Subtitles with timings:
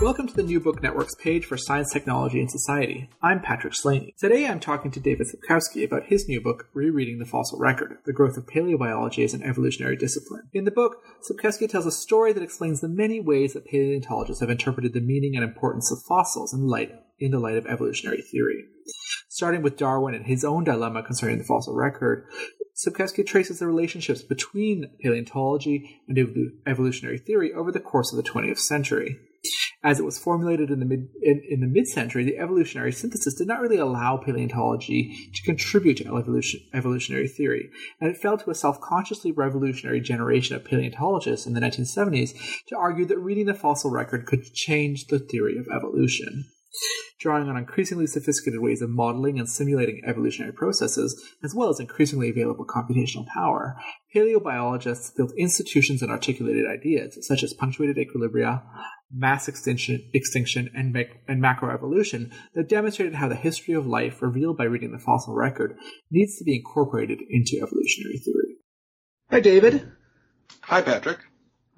[0.00, 3.10] Welcome to the New Book Network's page for science, technology, and society.
[3.22, 4.14] I'm Patrick Slaney.
[4.18, 8.14] Today I'm talking to David Sepkoski about his new book, Rereading the Fossil Record The
[8.14, 10.48] Growth of Paleobiology as an Evolutionary Discipline.
[10.54, 14.48] In the book, Sepkoski tells a story that explains the many ways that paleontologists have
[14.48, 18.64] interpreted the meaning and importance of fossils in, light, in the light of evolutionary theory.
[19.28, 22.24] Starting with Darwin and his own dilemma concerning the fossil record,
[22.74, 26.16] Sepkoski traces the relationships between paleontology and
[26.66, 29.18] evolutionary theory over the course of the 20th century
[29.82, 33.46] as it was formulated in the mid in, in the mid-century, the evolutionary synthesis did
[33.46, 37.70] not really allow paleontology to contribute to evolution, evolutionary theory,
[38.00, 42.34] and it fell to a self-consciously revolutionary generation of paleontologists in the 1970s
[42.66, 46.44] to argue that reading the fossil record could change the theory of evolution.
[47.18, 52.30] Drawing on increasingly sophisticated ways of modeling and simulating evolutionary processes, as well as increasingly
[52.30, 53.76] available computational power,
[54.14, 58.62] paleobiologists built institutions and articulated ideas, such as punctuated equilibria,
[59.12, 64.56] mass extinction, extinction and, mac- and macroevolution that demonstrated how the history of life revealed
[64.56, 65.76] by reading the fossil record
[66.10, 68.56] needs to be incorporated into evolutionary theory.
[69.30, 69.90] Hi, David.
[70.62, 71.18] Hi, Patrick.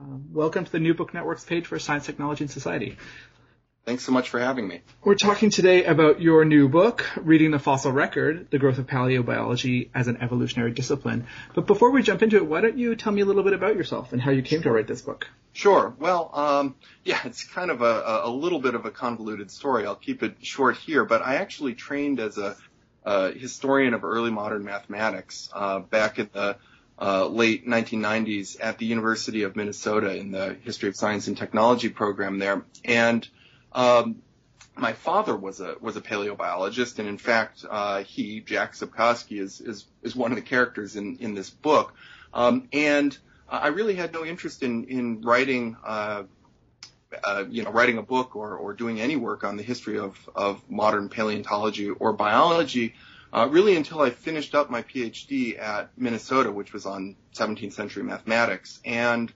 [0.00, 2.96] Um, welcome to the New Book Network's page for Science, Technology, and Society.
[3.84, 4.80] Thanks so much for having me.
[5.02, 9.90] We're talking today about your new book, Reading the Fossil Record, The Growth of Paleobiology
[9.92, 11.26] as an Evolutionary Discipline.
[11.52, 13.74] But before we jump into it, why don't you tell me a little bit about
[13.74, 15.26] yourself and how you came to write this book?
[15.52, 15.92] Sure.
[15.98, 19.84] Well, um, yeah, it's kind of a, a little bit of a convoluted story.
[19.84, 22.56] I'll keep it short here, but I actually trained as a,
[23.04, 26.56] a historian of early modern mathematics uh, back in the
[27.00, 31.88] uh, late 1990s at the University of Minnesota in the History of Science and Technology
[31.88, 32.64] program there.
[32.84, 33.28] And
[33.74, 34.22] um,
[34.76, 39.60] my father was a was a paleobiologist, and in fact, uh, he Jack Sepkoski is
[39.60, 41.94] is is one of the characters in in this book.
[42.32, 43.16] Um, and
[43.48, 45.76] I really had no interest in in writing.
[45.84, 46.24] Uh,
[47.24, 50.16] uh, you know, writing a book or, or doing any work on the history of,
[50.34, 52.94] of modern paleontology or biology,
[53.34, 58.02] uh, really until I finished up my PhD at Minnesota, which was on 17th century
[58.02, 58.80] mathematics.
[58.84, 59.30] And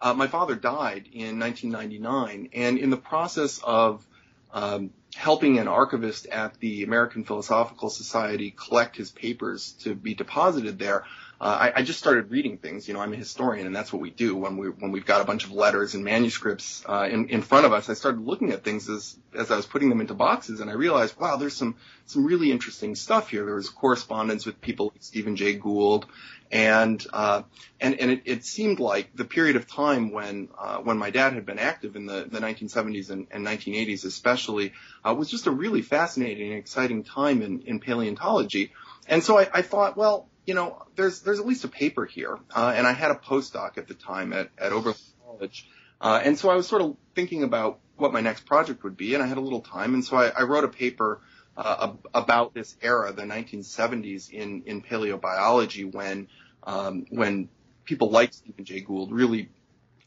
[0.00, 4.06] uh, my father died in 1999, and in the process of
[4.52, 10.78] um, helping an archivist at the American Philosophical Society collect his papers to be deposited
[10.78, 11.04] there,
[11.40, 12.88] uh, I, I, just started reading things.
[12.88, 15.20] You know, I'm a historian, and that's what we do when we when we've got
[15.20, 17.88] a bunch of letters and manuscripts uh, in in front of us.
[17.88, 20.72] I started looking at things as as I was putting them into boxes, and I
[20.72, 23.44] realized, wow, there's some some really interesting stuff here.
[23.44, 26.06] There was correspondence with people like Stephen Jay Gould,
[26.50, 27.42] and uh,
[27.80, 31.34] and and it, it seemed like the period of time when uh, when my dad
[31.34, 34.72] had been active in the the 1970s and, and 1980s, especially,
[35.04, 38.72] uh, was just a really fascinating and exciting time in in paleontology.
[39.06, 42.38] And so I, I thought, well you know, there's there's at least a paper here,
[42.56, 45.68] uh, and I had a postdoc at the time at at Oberlin College,
[46.00, 49.12] uh, and so I was sort of thinking about what my next project would be,
[49.12, 51.20] and I had a little time, and so I, I wrote a paper
[51.54, 56.28] uh, about this era, the 1970s in in paleobiology, when
[56.62, 57.50] um, when
[57.84, 59.50] people like Stephen Jay Gould really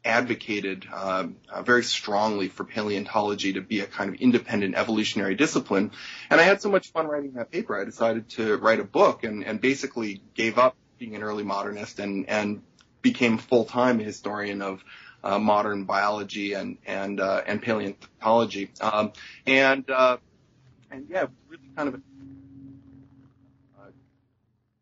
[0.03, 5.91] advocated um, uh, very strongly for paleontology to be a kind of independent evolutionary discipline.
[6.29, 9.23] And I had so much fun writing that paper, I decided to write a book
[9.23, 12.61] and, and basically gave up being an early modernist and, and
[13.01, 14.83] became full-time a historian of
[15.23, 18.71] uh, modern biology and and uh, and paleontology.
[18.81, 19.13] Um,
[19.45, 20.17] and uh,
[20.89, 21.97] and yeah, really kind of a
[23.79, 23.91] uh,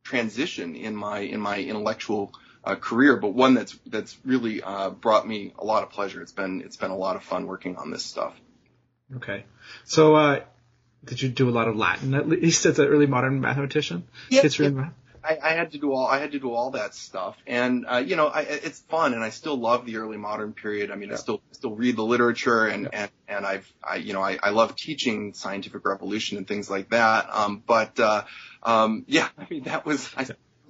[0.03, 2.33] transition in my in my intellectual
[2.69, 6.21] uh, career, but one that's that's really uh, brought me a lot of pleasure.
[6.21, 8.33] It's been it's been a lot of fun working on this stuff.
[9.15, 9.45] Okay,
[9.85, 10.41] so uh,
[11.03, 14.07] did you do a lot of Latin at least as an early modern mathematician?
[14.29, 14.89] Yeah, yeah.
[15.21, 17.97] I, I, had to do all I had to do all that stuff, and uh,
[17.97, 20.91] you know I, it's fun, and I still love the early modern period.
[20.91, 21.15] I mean, yeah.
[21.15, 22.89] I still still read the literature, and yeah.
[22.93, 26.89] and and I've I you know I, I love teaching scientific revolution and things like
[26.91, 27.27] that.
[27.31, 28.23] Um, but uh,
[28.63, 30.27] um, yeah, I mean that was I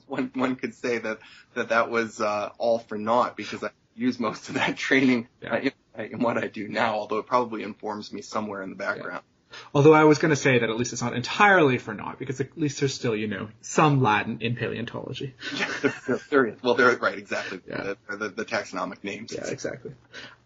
[0.09, 1.19] one one could say that
[1.53, 5.53] that that was uh, all for naught because I use most of that training yeah.
[5.53, 5.59] uh,
[5.97, 9.21] in, in, what I do now, although it probably informs me somewhere in the background.
[9.23, 9.57] Yeah.
[9.73, 12.39] Although I was going to say that at least it's not entirely for naught because
[12.39, 15.33] at least there's still, you know, some Latin in paleontology.
[15.55, 16.61] Yeah, there, there, there is.
[16.61, 17.59] Well, they're right, exactly.
[17.67, 17.95] Yeah.
[18.07, 19.33] The, the, the taxonomic names.
[19.33, 19.93] Yeah, exactly.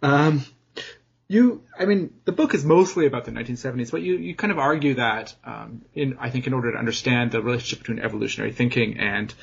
[0.02, 0.46] Um,
[1.28, 4.60] you, I mean, the book is mostly about the 1970s, but you, you kind of
[4.60, 9.00] argue that, um, in, I think in order to understand the relationship between evolutionary thinking
[9.00, 9.34] and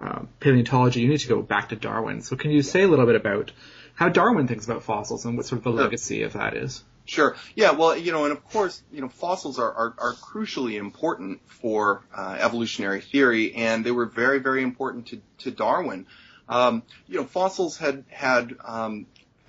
[0.00, 2.22] um, paleontology, you need to go back to Darwin.
[2.22, 3.52] So can you say a little bit about
[3.94, 6.84] how Darwin thinks about fossils and what sort of the legacy of that is?
[7.04, 7.36] Sure.
[7.54, 7.70] Yeah.
[7.70, 12.04] Well, you know, and of course, you know, fossils are are, are crucially important for
[12.14, 16.06] uh, evolutionary theory, and they were very, very important to to Darwin.
[16.50, 19.06] Um, you know, fossils had had um,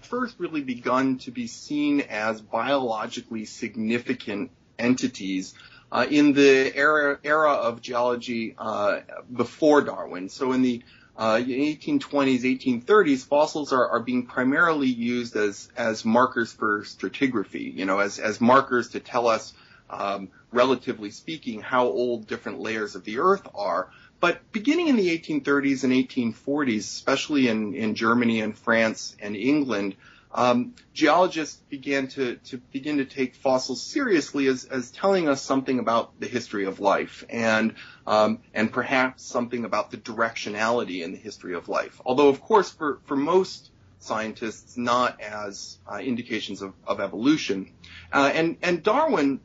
[0.09, 5.53] first really begun to be seen as biologically significant entities
[5.91, 8.99] uh, in the era, era of geology uh,
[9.31, 10.29] before Darwin.
[10.29, 10.83] So in the
[11.15, 17.75] uh, 1820s, 1830s, fossils are, are being primarily used as as markers for stratigraphy.
[17.75, 19.53] You know, as as markers to tell us,
[19.89, 23.89] um, relatively speaking, how old different layers of the Earth are.
[24.19, 29.95] But beginning in the 1830s and 1840s, especially in, in Germany and France and England,
[30.31, 35.79] um, geologists began to, to begin to take fossils seriously as, as telling us something
[35.79, 37.73] about the history of life and
[38.05, 41.99] um, and perhaps something about the directionality in the history of life.
[42.05, 47.71] Although, of course, for, for most scientists, not as uh, indications of, of evolution.
[48.11, 49.39] Uh, and and Darwin,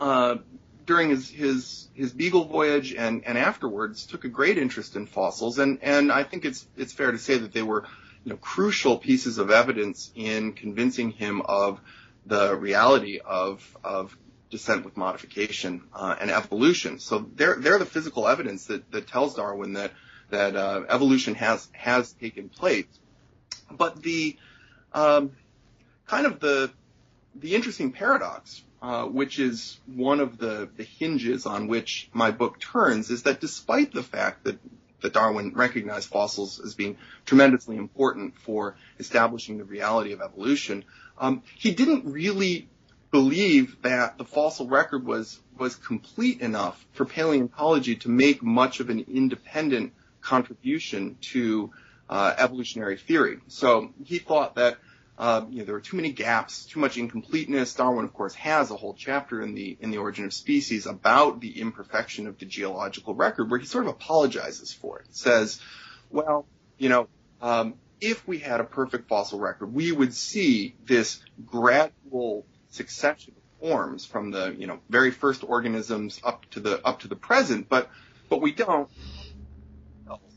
[0.00, 0.36] uh,
[0.86, 5.58] during his, his his Beagle voyage and and afterwards, took a great interest in fossils.
[5.58, 7.84] And and I think it's it's fair to say that they were
[8.24, 11.80] you know, crucial pieces of evidence in convincing him of
[12.26, 14.16] the reality of, of
[14.50, 16.98] descent with modification uh, and evolution.
[16.98, 19.92] So they're, they're the physical evidence that, that tells Darwin that,
[20.30, 22.86] that uh, evolution has, has taken place.
[23.70, 24.36] But the
[24.92, 25.30] um,
[26.06, 26.72] kind of the,
[27.36, 32.60] the interesting paradox, uh, which is one of the, the hinges on which my book
[32.60, 34.58] turns, is that despite the fact that
[35.00, 40.84] that Darwin recognized fossils as being tremendously important for establishing the reality of evolution.
[41.18, 42.68] Um, he didn't really
[43.10, 48.88] believe that the fossil record was was complete enough for paleontology to make much of
[48.88, 51.72] an independent contribution to
[52.08, 53.38] uh, evolutionary theory.
[53.48, 54.78] So he thought that
[55.18, 57.72] uh, you know, there are too many gaps, too much incompleteness.
[57.74, 61.40] Darwin, of course, has a whole chapter in the in the Origin of Species about
[61.40, 65.06] the imperfection of the geological record, where he sort of apologizes for it.
[65.10, 65.58] Says,
[66.10, 66.46] well,
[66.76, 67.08] you know,
[67.40, 73.68] um, if we had a perfect fossil record, we would see this gradual succession of
[73.68, 77.70] forms from the you know very first organisms up to the up to the present,
[77.70, 77.90] but
[78.28, 78.90] but we don't.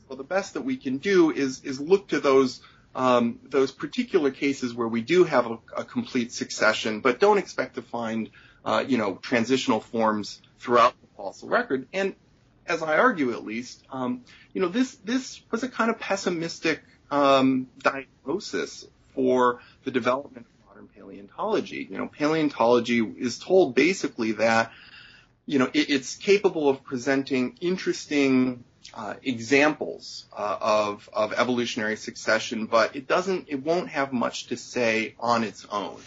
[0.07, 2.61] So the best that we can do is is look to those
[2.95, 7.75] um, those particular cases where we do have a, a complete succession, but don't expect
[7.75, 8.29] to find,
[8.65, 11.87] uh, you know, transitional forms throughout the fossil record.
[11.93, 12.15] And
[12.65, 16.81] as I argue, at least, um, you know, this this was a kind of pessimistic
[17.11, 21.87] um, diagnosis for the development of modern paleontology.
[21.89, 24.71] You know, paleontology is told basically that,
[25.45, 32.65] you know, it, it's capable of presenting interesting uh, examples uh, of of evolutionary succession,
[32.65, 35.97] but it doesn't it won't have much to say on its own.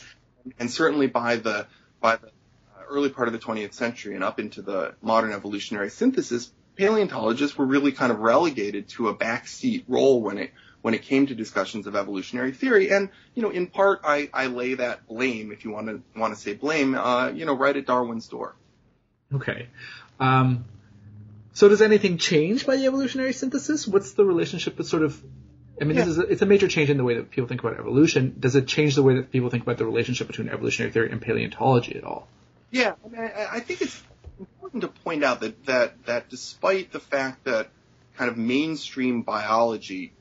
[0.58, 1.66] And certainly by the
[2.00, 5.90] by the uh, early part of the 20th century and up into the modern evolutionary
[5.90, 10.50] synthesis, paleontologists were really kind of relegated to a backseat role when it
[10.82, 12.90] when it came to discussions of evolutionary theory.
[12.90, 16.34] And you know, in part, I, I lay that blame, if you want to want
[16.34, 18.54] to say blame, uh, you know, right at Darwin's door.
[19.32, 19.68] Okay.
[20.20, 20.64] Um,
[21.52, 23.86] so does anything change by the evolutionary synthesis?
[23.86, 25.22] What's the relationship that sort of
[25.80, 26.04] I mean, yeah.
[26.04, 28.36] this is a, it's a major change in the way that people think about evolution.
[28.38, 31.20] Does it change the way that people think about the relationship between evolutionary theory and
[31.20, 32.28] paleontology at all?
[32.70, 34.00] Yeah, I, mean, I, I think it's
[34.38, 37.68] important to point out that, that that despite the fact that
[38.16, 40.12] kind of mainstream biology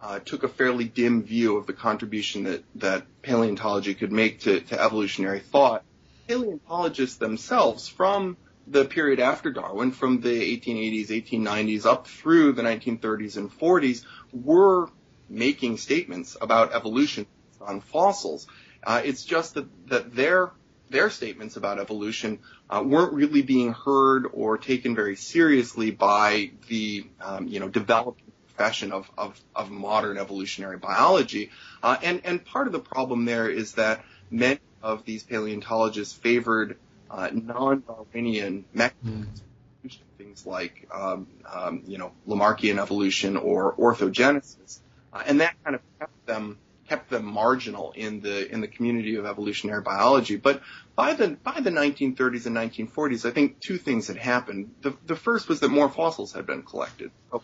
[0.00, 4.60] uh, took a fairly dim view of the contribution that, that paleontology could make to,
[4.60, 5.84] to evolutionary thought,
[6.26, 8.36] paleontologists themselves from
[8.72, 14.88] the period after Darwin, from the 1880s, 1890s up through the 1930s and 40s, were
[15.28, 17.26] making statements about evolution
[17.60, 18.46] on fossils.
[18.82, 20.50] Uh, it's just that, that their
[20.90, 22.38] their statements about evolution
[22.68, 28.24] uh, weren't really being heard or taken very seriously by the um, you know developing
[28.54, 31.50] profession of, of, of modern evolutionary biology.
[31.82, 36.76] Uh, and and part of the problem there is that many of these paleontologists favored
[37.12, 39.42] uh, non-Darwinian mechanisms,
[39.84, 39.98] mm.
[40.16, 44.80] things like um, um, you know Lamarckian evolution or orthogenesis,
[45.12, 49.16] uh, and that kind of kept them kept them marginal in the in the community
[49.16, 50.36] of evolutionary biology.
[50.36, 50.62] But
[50.96, 54.74] by the by the 1930s and 1940s, I think two things had happened.
[54.80, 57.10] The the first was that more fossils had been collected.
[57.30, 57.42] So,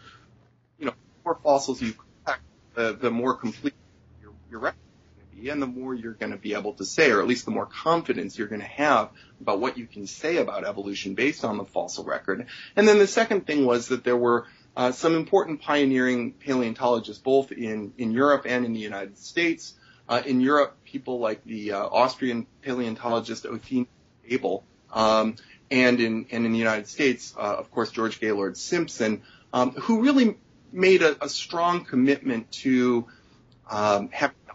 [0.79, 0.95] you know,
[1.25, 1.95] more fossils you
[2.25, 2.43] collect,
[2.75, 3.75] the the more complete
[4.23, 4.88] your your record
[5.39, 7.51] be and the more you're going to be able to say, or at least the
[7.51, 11.57] more confidence you're going to have about what you can say about evolution based on
[11.57, 12.47] the fossil record.
[12.77, 17.53] And then the second thing was that there were uh, some important pioneering paleontologists, both
[17.53, 19.75] in, in Europe and in the United States.
[20.09, 23.87] Uh, in Europe, people like the uh, Austrian paleontologist Othenio
[24.29, 25.37] Abel, um,
[25.71, 30.01] and in and in the United States, uh, of course, George Gaylord Simpson, um, who
[30.01, 30.37] really
[30.73, 33.07] made a, a strong commitment to
[33.71, 34.48] um, dialogue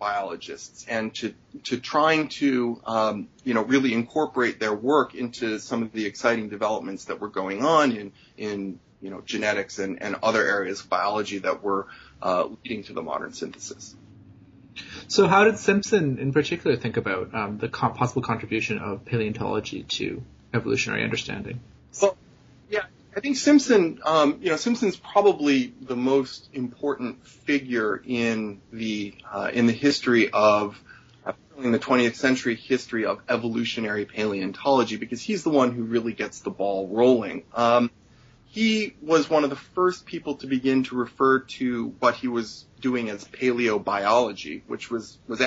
[0.00, 5.82] biologists and to to trying to um, you know really incorporate their work into some
[5.82, 10.16] of the exciting developments that were going on in in you know genetics and, and
[10.22, 11.86] other areas of biology that were
[12.22, 13.94] uh, leading to the modern synthesis.
[15.08, 19.82] So, how did Simpson, in particular, think about um, the co- possible contribution of paleontology
[19.82, 20.22] to
[20.54, 21.60] evolutionary understanding?
[22.00, 22.29] Well, yeah,
[23.14, 29.50] I think Simpson, um, you know, Simpson's probably the most important figure in the uh,
[29.52, 30.80] in the history of
[31.26, 36.12] uh, in the 20th century history of evolutionary paleontology because he's the one who really
[36.12, 37.42] gets the ball rolling.
[37.52, 37.90] Um,
[38.46, 42.64] he was one of the first people to begin to refer to what he was
[42.80, 45.40] doing as paleobiology, which was was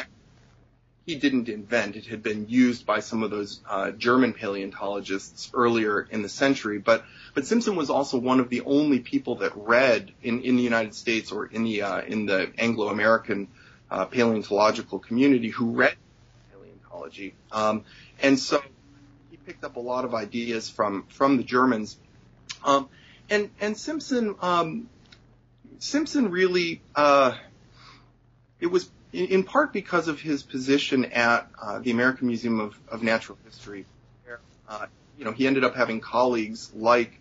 [1.05, 1.95] he didn't invent.
[1.95, 6.79] It had been used by some of those uh, German paleontologists earlier in the century.
[6.79, 10.63] But but Simpson was also one of the only people that read in, in the
[10.63, 13.49] United States or in the uh, in the Anglo-American
[13.91, 15.95] uh, paleontological community who read
[16.51, 17.33] paleontology.
[17.51, 17.83] Um,
[18.21, 18.61] and so
[19.29, 21.97] he picked up a lot of ideas from from the Germans
[22.63, 22.87] um,
[23.29, 24.89] and and Simpson um,
[25.79, 27.35] Simpson really uh,
[28.59, 32.77] it was in, in, part because of his position at uh, the American Museum of,
[32.89, 33.85] of Natural History.
[34.67, 37.19] Uh, you know, he ended up having colleagues like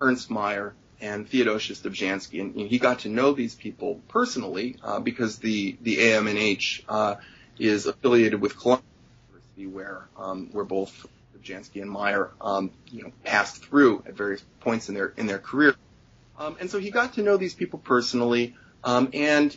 [0.00, 5.38] Ernst Mayr and Theodosius Dobzhansky, and, he got to know these people personally uh, because
[5.38, 7.16] the the AMNH uh,
[7.58, 8.84] is affiliated with Columbia
[9.28, 11.06] University, where um, where both
[11.42, 15.38] Jansky and Mayr, um, you know, passed through at various points in their in their
[15.38, 15.74] career.
[16.38, 19.56] Um, and so he got to know these people personally, um, and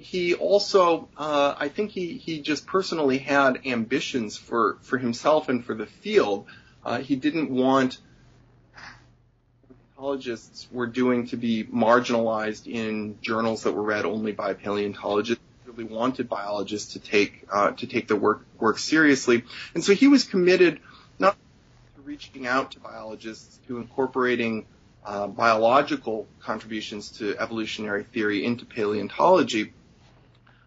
[0.00, 5.62] he also, uh, I think he he just personally had ambitions for for himself and
[5.62, 6.46] for the field.
[6.82, 7.98] Uh, he didn't want
[9.94, 15.44] paleontologists were doing to be marginalized in journals that were read only by paleontologists.
[15.64, 19.92] He really wanted biologists to take uh, to take their work work seriously, and so
[19.92, 20.80] he was committed
[21.18, 21.36] not
[21.96, 24.64] to reaching out to biologists, to incorporating
[25.04, 29.74] uh, biological contributions to evolutionary theory into paleontology,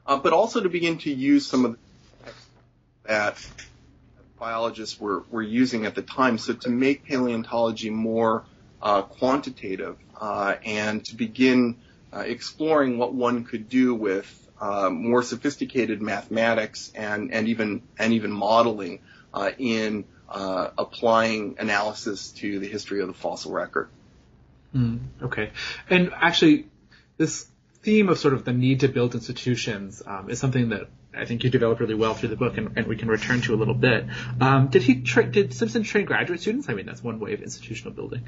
[0.05, 1.77] uh, but also to begin to use some of the
[3.05, 3.37] that
[4.39, 6.37] biologists were, were using at the time.
[6.37, 8.45] So to make paleontology more
[8.81, 11.77] uh, quantitative uh, and to begin
[12.13, 18.13] uh, exploring what one could do with uh, more sophisticated mathematics and, and even and
[18.13, 18.99] even modeling
[19.57, 23.89] in uh, applying analysis to the history of the fossil record.
[24.75, 25.51] Mm, okay,
[25.89, 26.65] and actually,
[27.17, 27.47] this
[27.83, 31.43] theme of sort of the need to build institutions um, is something that I think
[31.43, 33.75] you developed really well through the book, and, and we can return to a little
[33.75, 34.05] bit.
[34.41, 36.69] Um, did he tra- did Simpson train graduate students?
[36.69, 38.23] I mean, that's one way of institutional building.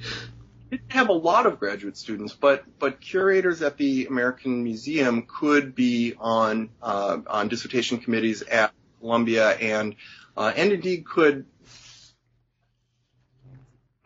[0.70, 5.74] Didn't have a lot of graduate students, but but curators at the American Museum could
[5.74, 9.96] be on uh, on dissertation committees at Columbia, and
[10.38, 11.46] uh, and indeed could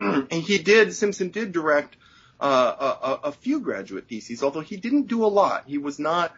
[0.00, 1.96] and he did, Simpson did direct
[2.40, 5.64] uh, a, a, few graduate theses, although he didn't do a lot.
[5.66, 6.34] He was not,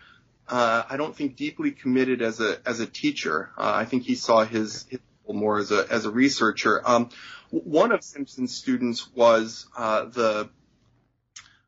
[0.48, 3.50] uh, I don't think, deeply committed as a as a teacher.
[3.56, 6.82] Uh, I think he saw his, his more as a as a researcher.
[6.84, 7.10] Um,
[7.50, 10.48] one of Simpson's students was uh, the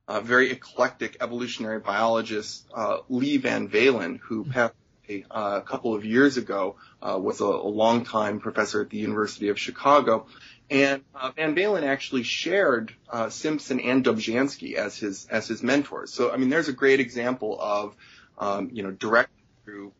[0.08, 2.66] uh, very eclectic evolutionary biologist
[3.08, 4.74] Lee Van Valen, who passed
[5.08, 9.58] a, a couple of years ago, was a, a longtime professor at the University of
[9.60, 10.26] Chicago.
[10.70, 16.12] And uh, Van Valen actually shared uh, Simpson and Dobzhansky as his as his mentors.
[16.12, 17.94] So I mean, there's a great example of
[18.38, 19.30] um, you know direct
[19.64, 19.92] through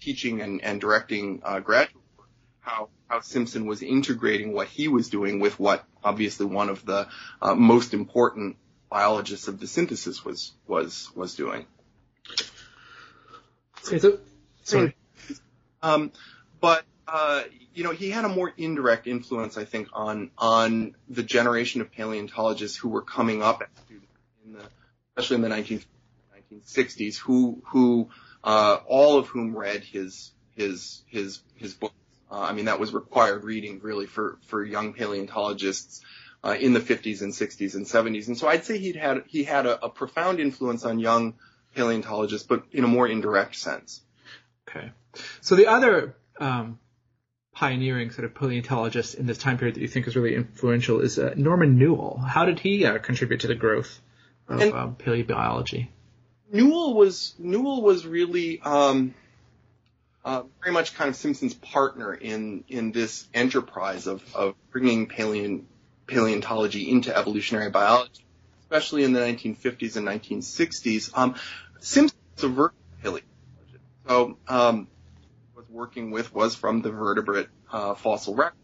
[0.00, 2.28] teaching and, and directing uh, graduate work,
[2.60, 7.08] how how Simpson was integrating what he was doing with what obviously one of the
[7.40, 8.56] uh, most important
[8.90, 11.66] biologists of the synthesis was was was doing.
[13.82, 14.18] So
[14.64, 14.94] sorry.
[15.80, 16.12] Um,
[16.60, 21.22] but uh, you know, he had a more indirect influence, I think, on on the
[21.22, 23.62] generation of paleontologists who were coming up,
[24.44, 24.62] in the,
[25.16, 25.80] especially in the 19,
[26.52, 28.10] 1960s, who who
[28.44, 31.92] uh, all of whom read his his his his book.
[32.30, 36.02] Uh, I mean, that was required reading really for for young paleontologists
[36.44, 38.26] uh, in the 50s and 60s and 70s.
[38.26, 41.36] And so I'd say he'd had he had a, a profound influence on young
[41.74, 44.02] paleontologists, but in a more indirect sense.
[44.68, 44.90] Okay.
[45.40, 46.78] So the other um,
[47.58, 51.18] pioneering sort of paleontologist in this time period that you think is really influential is
[51.18, 52.18] uh, Norman Newell.
[52.18, 54.00] How did he uh, contribute to the growth
[54.46, 55.88] of um, paleobiology?
[56.52, 59.12] Newell was Newell was really um,
[60.24, 65.64] uh, very much kind of Simpson's partner in in this enterprise of of bringing paleo,
[66.06, 68.24] paleontology into evolutionary biology,
[68.60, 71.10] especially in the 1950s and 1960s.
[71.12, 71.34] Um,
[71.80, 72.48] Simpson was a
[73.02, 73.24] paleontologist.
[74.06, 74.86] So, um,
[75.68, 78.56] was working with was from the vertebrate uh, fossil record,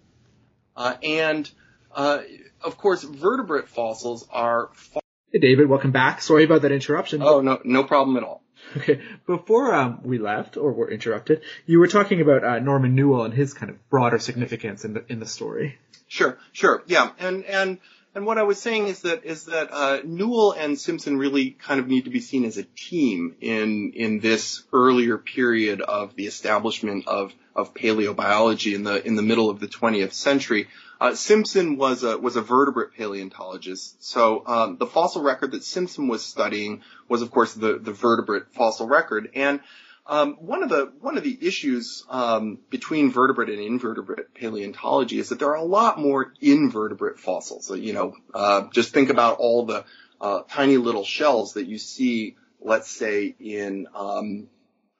[0.76, 1.50] uh, and
[1.94, 2.20] uh,
[2.62, 4.70] of course, vertebrate fossils are.
[4.72, 6.20] Far- hey, David, welcome back.
[6.22, 7.22] Sorry about that interruption.
[7.22, 8.42] Oh no, no problem at all.
[8.76, 13.24] Okay, before um, we left or were interrupted, you were talking about uh, Norman Newell
[13.24, 15.78] and his kind of broader significance in the in the story.
[16.06, 17.78] Sure, sure, yeah, and and
[18.14, 21.80] and what I was saying is that is that uh, Newell and Simpson really kind
[21.80, 26.26] of need to be seen as a team in in this earlier period of the
[26.26, 30.68] establishment of of paleobiology in the in the middle of the 20th century.
[31.00, 36.06] Uh, Simpson was a was a vertebrate paleontologist, so um, the fossil record that Simpson
[36.06, 39.60] was studying was, of course, the the vertebrate fossil record, and
[40.06, 45.30] um, one of the one of the issues um, between vertebrate and invertebrate paleontology is
[45.30, 47.66] that there are a lot more invertebrate fossils.
[47.66, 49.84] So, you know, uh, just think about all the
[50.20, 54.48] uh, tiny little shells that you see, let's say in um,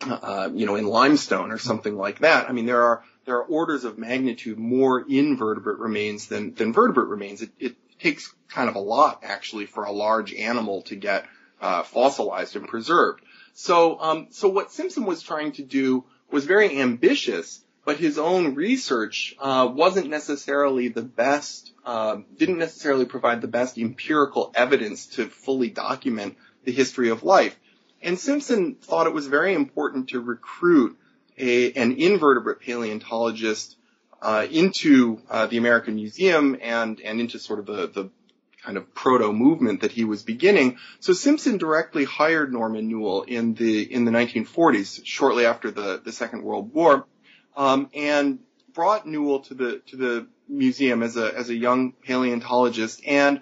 [0.01, 2.49] uh, you know in limestone or something like that.
[2.49, 7.09] I mean, there are there are orders of magnitude more invertebrate remains than than vertebrate
[7.09, 7.43] remains.
[7.43, 11.27] It, it takes kind of a lot actually for a large animal to get
[11.61, 13.21] uh, fossilized and preserved.
[13.55, 18.55] So, um, so what Simpson was trying to do was very ambitious, but his own
[18.55, 25.27] research uh, wasn't necessarily the best, uh, didn't necessarily provide the best empirical evidence to
[25.27, 27.57] fully document the history of life.
[28.03, 30.99] And Simpson thought it was very important to recruit
[31.39, 33.77] a, an invertebrate paleontologist
[34.21, 38.11] uh, into uh, the American Museum and and into sort of the, the
[38.65, 40.79] kind of proto movement that he was beginning.
[41.01, 46.13] So Simpson directly hired Norman Newell in the in the 1940s, shortly after the the
[46.13, 47.07] Second World War,
[47.57, 48.39] um, and
[48.73, 53.03] brought Newell to the to the museum as a as a young paleontologist.
[53.07, 53.41] And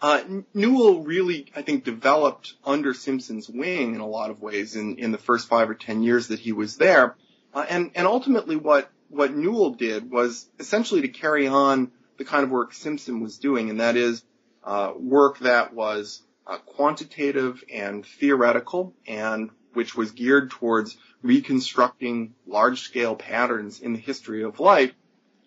[0.00, 4.96] uh, Newell really, I think, developed under Simpson's wing in a lot of ways in
[4.96, 7.16] in the first five or ten years that he was there.
[7.54, 12.44] Uh, and and ultimately, what what Newell did was essentially to carry on the kind
[12.44, 14.24] of work Simpson was doing, and that is
[14.64, 23.16] uh, work that was uh, quantitative and theoretical, and which was geared towards reconstructing large-scale
[23.16, 24.92] patterns in the history of life.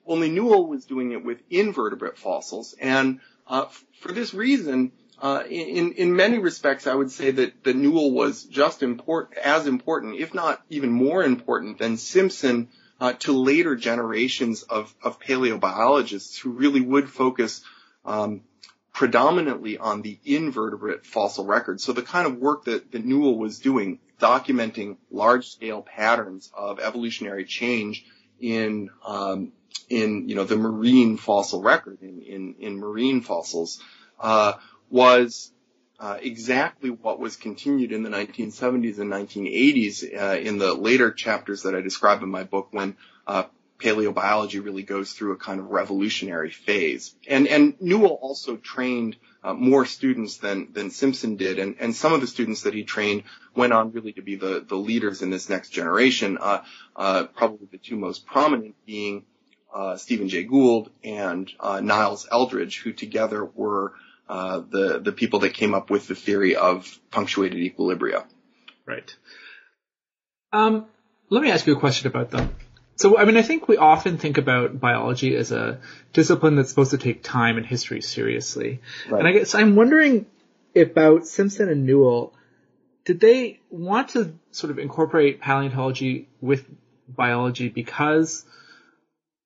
[0.07, 3.65] Only Newell was doing it with invertebrate fossils, and uh,
[3.99, 8.43] for this reason, uh, in in many respects, I would say that, that Newell was
[8.43, 12.69] just as important, if not even more important, than Simpson
[12.99, 17.61] uh, to later generations of, of paleobiologists who really would focus
[18.05, 18.41] um,
[18.93, 21.81] predominantly on the invertebrate fossil record.
[21.81, 27.45] So the kind of work that, that Newell was doing, documenting large-scale patterns of evolutionary
[27.45, 28.05] change
[28.39, 29.51] in um,
[29.89, 33.81] in you know the marine fossil record in in, in marine fossils
[34.19, 34.53] uh,
[34.89, 35.51] was
[35.99, 41.63] uh, exactly what was continued in the 1970s and 1980s uh, in the later chapters
[41.63, 43.43] that I describe in my book when uh,
[43.79, 47.15] paleobiology really goes through a kind of revolutionary phase.
[47.27, 52.11] And, and Newell also trained uh, more students than, than Simpson did, and, and some
[52.11, 53.23] of the students that he trained
[53.55, 56.61] went on really to be the, the leaders in this next generation, uh,
[57.35, 59.23] probably the two most prominent being
[59.97, 63.93] Stephen Jay Gould and Niles Eldredge, who together were
[64.27, 68.25] uh, the the people that came up with the theory of punctuated equilibria.
[68.85, 69.15] Right.
[70.51, 70.85] Um,
[71.29, 72.55] let me ask you a question about them.
[72.97, 75.79] So, I mean, I think we often think about biology as a
[76.13, 78.79] discipline that's supposed to take time and history seriously.
[79.09, 79.19] Right.
[79.19, 80.27] And I guess I'm wondering
[80.75, 82.33] about Simpson and Newell,
[83.03, 86.65] did they want to sort of incorporate paleontology with
[87.07, 88.45] biology because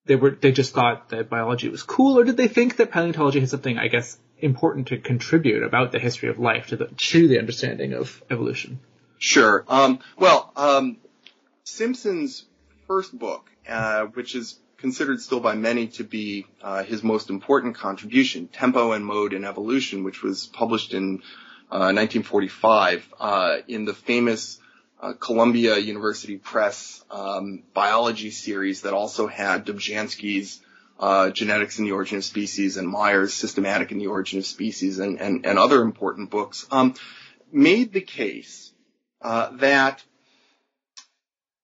[0.06, 3.40] they were they just thought that biology was cool, or did they think that paleontology
[3.40, 7.28] had something, I guess, important to contribute about the history of life to the to
[7.28, 8.80] the understanding of evolution?
[9.18, 9.66] Sure.
[9.68, 10.98] Um, well, um,
[11.64, 12.46] Simpson's
[12.88, 17.76] first book, uh, which is considered still by many to be uh, his most important
[17.76, 21.22] contribution, Tempo and Mode in Evolution, which was published in
[21.70, 24.60] uh, 1945 uh, in the famous
[25.02, 30.62] uh, Columbia University Press um, biology series that also had Dobzhansky's
[31.00, 35.00] uh, Genetics in the Origin of Species and Mayr's Systematic in the Origin of Species
[35.00, 36.94] and, and, and other important books, um,
[37.52, 38.72] made the case
[39.22, 40.04] uh, that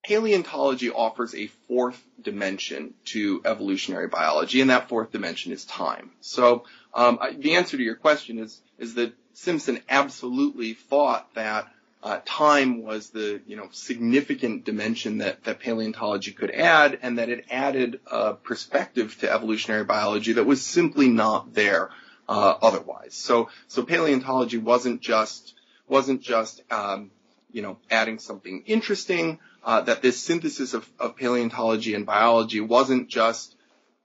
[0.06, 6.12] paleontology offers a fourth dimension to evolutionary biology, and that fourth dimension is time.
[6.22, 11.68] So um, the answer to your question is is that Simpson absolutely thought that
[12.06, 17.30] uh, time was the you know significant dimension that that paleontology could add, and that
[17.30, 21.90] it added a perspective to evolutionary biology that was simply not there
[22.30, 23.16] uh, otherwise.
[23.16, 25.56] So so paleontology wasn't just
[25.88, 27.10] wasn't just um,
[27.56, 33.08] you know, adding something interesting, uh, that this synthesis of, of paleontology and biology wasn't
[33.08, 33.56] just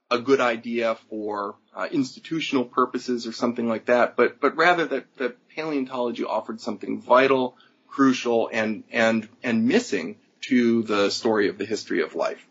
[0.09, 5.05] a good idea for uh, institutional purposes or something like that, but but rather that,
[5.17, 7.57] that paleontology offered something vital,
[7.91, 12.43] crucial, and and and missing to the story of the history of life.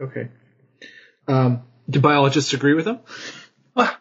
[0.00, 0.28] Okay.
[1.26, 3.00] Um, do biologists agree with him?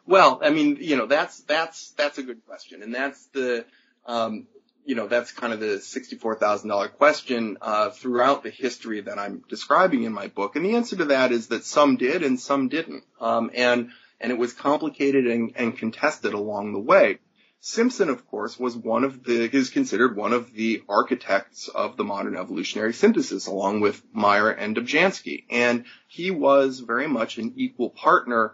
[0.08, 3.66] Well, I mean, you know, that's that's that's a good question, and that's the
[4.06, 4.48] um,
[4.86, 10.04] you know, that's kind of the $64,000 question uh, throughout the history that I'm describing
[10.04, 10.56] in my book.
[10.56, 13.04] And the answer to that is that some did and some didn't.
[13.20, 13.90] Um, and,
[14.22, 17.18] and it was complicated and, and contested along the way.
[17.68, 22.04] Simpson, of course, was one of the, is considered one of the architects of the
[22.04, 25.46] modern evolutionary synthesis along with Mayr and Dobzhansky.
[25.50, 28.54] And he was very much an equal partner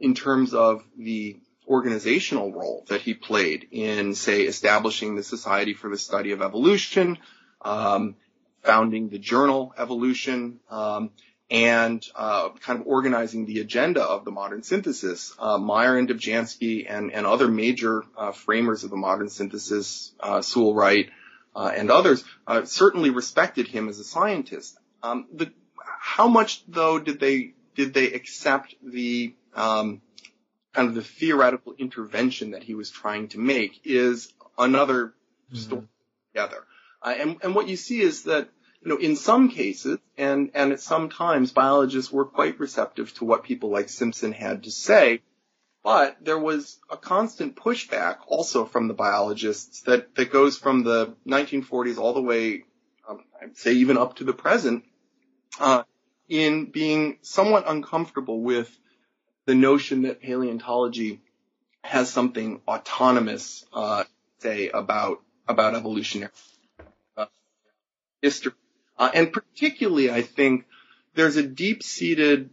[0.00, 1.36] in terms of the
[1.68, 7.16] organizational role that he played in, say, establishing the Society for the Study of Evolution,
[7.62, 8.16] um,
[8.64, 11.10] founding the journal Evolution, um,
[11.50, 15.34] and uh, kind of organizing the agenda of the modern synthesis.
[15.38, 20.42] Uh, Mayr and Dobzhansky and, and other major uh, framers of the modern synthesis, uh,
[20.42, 21.08] Sewall Wright
[21.56, 24.78] uh, and others, uh, certainly respected him as a scientist.
[25.02, 25.52] Um, the,
[26.00, 30.02] how much, though, did they did they accept the um,
[30.72, 35.56] kind of the theoretical intervention that he was trying to make is another mm-hmm.
[35.56, 35.88] story
[36.32, 36.64] together.
[37.02, 38.48] Uh, and, and what you see is that,
[38.82, 43.24] you know, in some cases and, and at some times biologists were quite receptive to
[43.24, 45.20] what people like Simpson had to say.
[45.82, 51.14] But there was a constant pushback also from the biologists that, that goes from the
[51.26, 52.64] 1940s all the way,
[53.08, 54.84] um, I'd say even up to the present,
[55.58, 55.84] uh,
[56.28, 58.70] in being somewhat uncomfortable with
[59.46, 61.20] the notion that paleontology
[61.82, 64.04] has something autonomous, uh,
[64.40, 66.30] say about about evolutionary
[67.16, 67.26] uh,
[68.20, 68.52] history,
[68.98, 70.66] uh, and particularly, I think
[71.14, 72.50] there's a deep-seated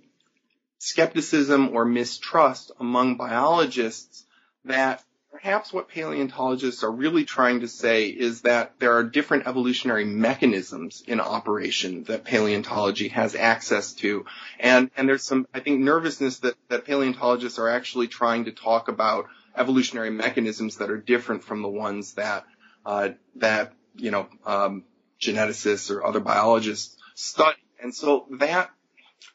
[0.79, 4.25] skepticism or mistrust among biologists
[4.65, 10.05] that perhaps what paleontologists are really trying to say is that there are different evolutionary
[10.05, 14.25] mechanisms in operation that paleontology has access to.
[14.59, 18.87] And, and there's some, I think, nervousness that, that paleontologists are actually trying to talk
[18.87, 19.25] about
[19.57, 22.45] evolutionary mechanisms that are different from the ones that,
[22.85, 24.83] uh, that, you know, um,
[25.19, 27.57] geneticists or other biologists study.
[27.81, 28.69] And so that,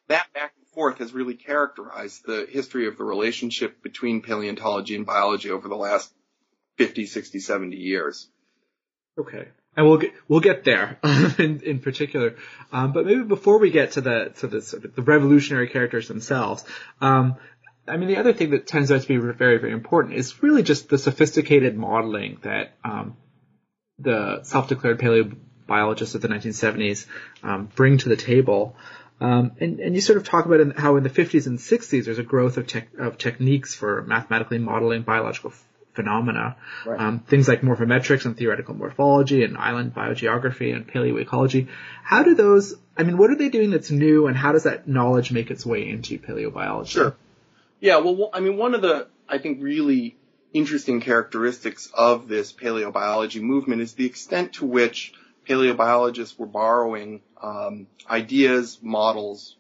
[0.09, 5.07] that back and forth has really characterized the history of the relationship between paleontology and
[5.07, 6.13] biology over the last
[6.79, 8.29] 50, 60, 70 years.
[9.19, 9.49] Okay.
[9.77, 10.99] And we'll get we'll get there
[11.39, 12.37] in, in particular,
[12.73, 16.65] um, but maybe before we get to the to the the revolutionary characters themselves,
[17.01, 17.37] um,
[17.87, 20.65] I mean the other thing that turns out to be very very important is really
[20.65, 23.17] just the sophisticated modeling that um,
[24.01, 24.99] the self-declared
[25.71, 27.07] paleobiologists of the 1970s
[27.43, 28.77] um, bring to the table.
[29.21, 32.05] Um, and, and you sort of talk about in, how in the 50s and 60s
[32.07, 36.57] there's a growth of, tech, of techniques for mathematically modeling biological f- phenomena.
[36.87, 36.99] Right.
[36.99, 41.69] Um, things like morphometrics and theoretical morphology and island biogeography and paleoecology.
[42.03, 44.89] How do those, I mean, what are they doing that's new and how does that
[44.89, 46.89] knowledge make its way into paleobiology?
[46.89, 47.17] Sure.
[47.81, 50.17] Yeah, well, I mean, one of the, I think, really
[50.53, 55.13] interesting characteristics of this paleobiology movement is the extent to which
[55.51, 59.57] paleobiologists were borrowing um, ideas, models,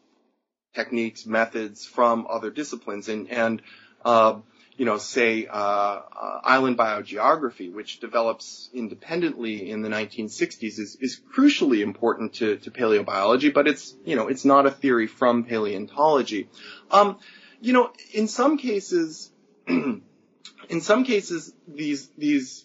[0.74, 3.62] techniques, methods from other disciplines, and and
[4.05, 4.38] uh,
[4.76, 11.20] you know, say uh, uh, island biogeography, which develops independently in the 1960s, is is
[11.37, 16.48] crucially important to to paleobiology, but it's you know it's not a theory from paleontology.
[16.90, 17.18] Um,
[17.61, 19.33] you know, in some cases.
[19.66, 22.64] in some cases, these these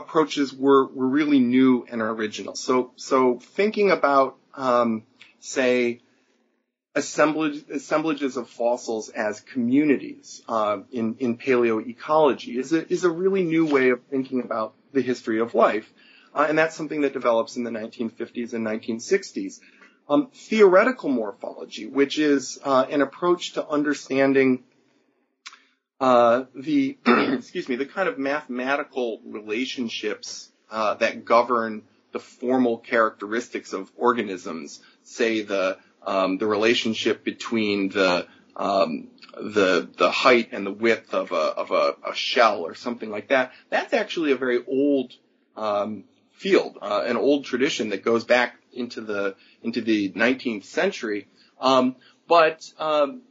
[0.00, 2.54] approaches were, were really new and original.
[2.54, 5.04] So, so thinking about, um,
[5.40, 6.00] say,
[6.94, 13.44] assemblage, assemblages of fossils as communities uh, in, in paleoecology is a, is a really
[13.44, 15.92] new way of thinking about the history of life.
[16.34, 19.60] Uh, and that's something that develops in the 1950s and 1960s.
[20.08, 24.64] Um, theoretical morphology, which is uh, an approach to understanding
[26.00, 31.82] uh, the excuse me the kind of mathematical relationships uh, that govern
[32.12, 40.10] the formal characteristics of organisms, say the um, the relationship between the um, the the
[40.10, 43.52] height and the width of a of a, a, shell or something like that.
[43.68, 45.12] That's actually a very old
[45.56, 51.28] um, field, uh, an old tradition that goes back into the into the 19th century.
[51.60, 51.96] Um,
[52.28, 53.22] but um,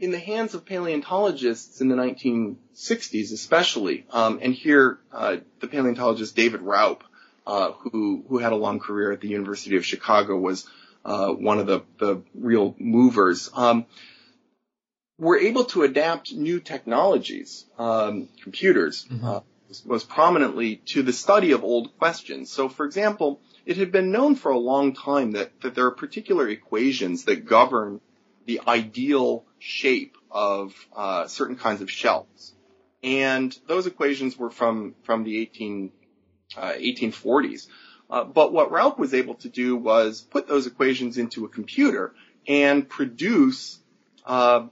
[0.00, 6.34] in the hands of paleontologists in the 1960s, especially, um, and here uh, the paleontologist
[6.34, 7.04] David Raup
[7.46, 10.66] uh, who who had a long career at the University of Chicago, was
[11.04, 13.50] uh, one of the the real movers.
[13.54, 13.86] Um,
[15.18, 19.24] were able to adapt new technologies, um, computers, mm-hmm.
[19.24, 19.40] uh,
[19.84, 22.50] most prominently to the study of old questions.
[22.50, 25.90] So, for example, it had been known for a long time that, that there are
[25.90, 28.00] particular equations that govern
[28.46, 32.54] the ideal shape of uh, certain kinds of shells.
[33.02, 35.92] And those equations were from, from the 18,
[36.56, 37.66] uh, 1840s.
[38.10, 42.12] Uh, but what Raup was able to do was put those equations into a computer
[42.48, 43.78] and produce
[44.26, 44.66] uh,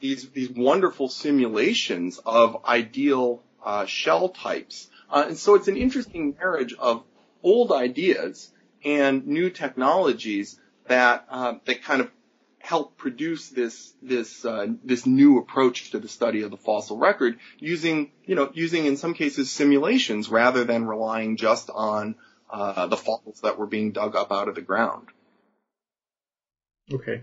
[0.00, 4.88] these these wonderful simulations of ideal uh, shell types.
[5.10, 7.02] Uh, and so it's an interesting marriage of
[7.42, 8.50] old ideas
[8.84, 11.26] and new technologies that
[11.64, 12.10] that kind of
[12.64, 17.38] help produce this this uh, this new approach to the study of the fossil record
[17.58, 22.14] using you know using in some cases simulations rather than relying just on
[22.48, 25.08] uh, the fossils that were being dug up out of the ground.
[26.90, 27.22] Okay.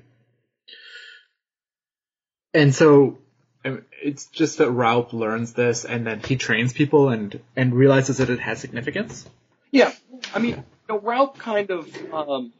[2.53, 3.17] And so
[3.63, 8.29] it's just that Raup learns this and then he trains people and and realizes that
[8.29, 9.27] it has significance.
[9.71, 9.91] Yeah,
[10.35, 12.53] I mean, you know, Raup kind of um,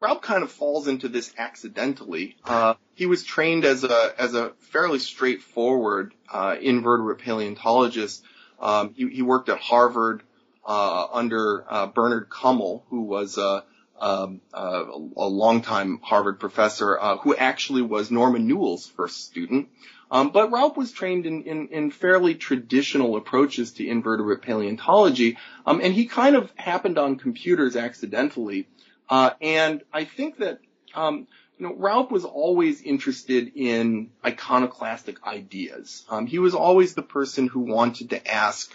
[0.00, 2.36] Raup kind of falls into this accidentally.
[2.44, 8.24] Uh, he was trained as a as a fairly straightforward uh, invertebrate paleontologist.
[8.58, 10.22] Um, he, he, worked at Harvard
[10.66, 13.64] uh, under uh, Bernard Kummel, who was a,
[13.98, 14.84] um, uh,
[15.16, 19.68] a longtime Harvard professor, uh, who actually was Norman Newell's first student.
[20.10, 25.80] Um, but Raup was trained in, in, in, fairly traditional approaches to invertebrate paleontology, um,
[25.82, 28.66] and he kind of happened on computers accidentally.
[29.10, 30.60] Uh, and I think that,
[30.94, 31.26] um,
[31.58, 36.04] you know, Raup was always interested in iconoclastic ideas.
[36.08, 38.72] Um, he was always the person who wanted to ask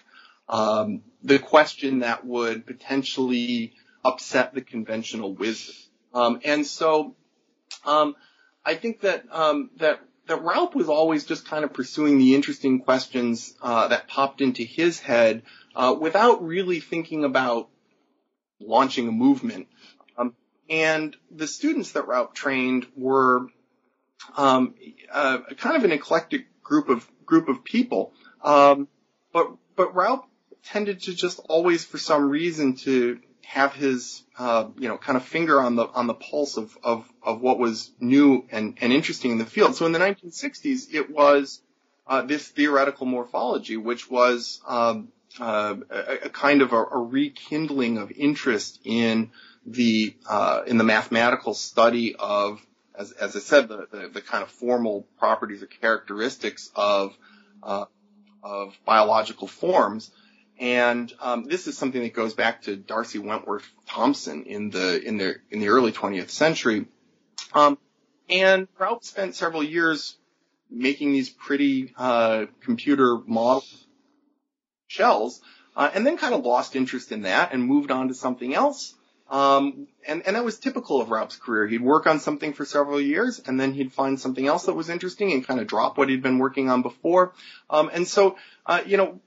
[0.50, 5.76] um, the question that would potentially upset the conventional wisdom.
[6.14, 7.16] Um, and so,
[7.86, 9.26] I think that
[9.78, 14.42] that that Raup was always just kind of pursuing the interesting questions uh, that popped
[14.42, 15.44] into his head
[15.76, 17.70] uh, without really thinking about
[18.60, 19.68] launching a movement.
[20.70, 23.48] And the students that Raup trained were
[24.36, 24.76] um,
[25.12, 28.14] kind of an eclectic group of group of people.
[28.44, 28.88] Um,
[29.32, 30.26] but but Raup
[30.64, 35.24] tended to just always, for some reason, to have his uh, you know kind of
[35.24, 39.32] finger on the on the pulse of of, of what was new and, and interesting
[39.32, 39.76] in the field.
[39.76, 41.62] So in the 1960s, it was
[42.08, 47.98] uh, this theoretical morphology, which was um, uh, a, a, kind of a, a, rekindling
[47.98, 49.32] of interest in
[49.66, 52.66] the uh, in the mathematical study of,
[52.98, 57.18] as, as I said, the, the, the kind of formal properties or characteristics of
[57.64, 57.86] uh,
[58.44, 60.12] of biological forms.
[60.58, 65.18] And um, this is something that goes back to D'Arcy Wentworth Thompson in the in
[65.18, 66.86] the in the early 20th century.
[67.54, 67.78] Um,
[68.30, 70.18] and Raup spent several years
[70.70, 73.64] making these pretty uh, computer model
[74.88, 75.42] shells,
[75.76, 78.95] uh, and then kind of lost interest in that and moved on to something else.
[79.30, 81.68] Um, and, and that was typical of Raup's career.
[81.68, 84.90] He'd work on something for several years, and then he'd find something else that was
[84.90, 87.34] interesting and kind of drop what he'd been working on before.
[87.70, 89.20] Um, and so, uh, you know,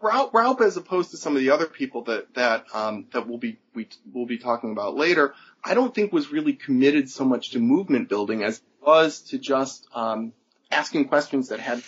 [0.00, 3.38] Raup, Raup, as opposed to some of the other people that that um, that we'll
[3.38, 7.50] be we will be talking about later, I don't think was really committed so much
[7.50, 10.32] to movement building as was to just um,
[10.70, 11.82] asking questions that had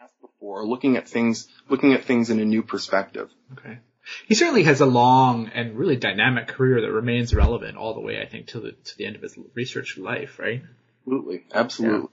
[0.00, 3.30] asked before, looking at things looking at things in a new perspective.
[3.52, 3.78] Okay.
[4.26, 8.20] He certainly has a long and really dynamic career that remains relevant all the way,
[8.20, 10.62] I think, to the to the end of his research life, right?
[11.06, 12.08] Absolutely, absolutely.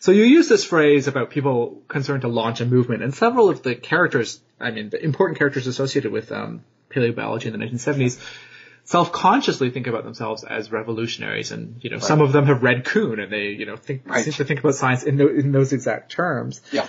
[0.00, 3.62] So you use this phrase about people concerned to launch a movement, and several of
[3.62, 8.20] the characters, I mean, the important characters associated with um, paleobiology in the 1970s,
[8.84, 12.04] self-consciously think about themselves as revolutionaries, and you know, right.
[12.04, 14.24] some of them have read Kuhn, and they, you know, think right.
[14.24, 16.60] seem to think about science in, in those exact terms.
[16.72, 16.88] Yeah.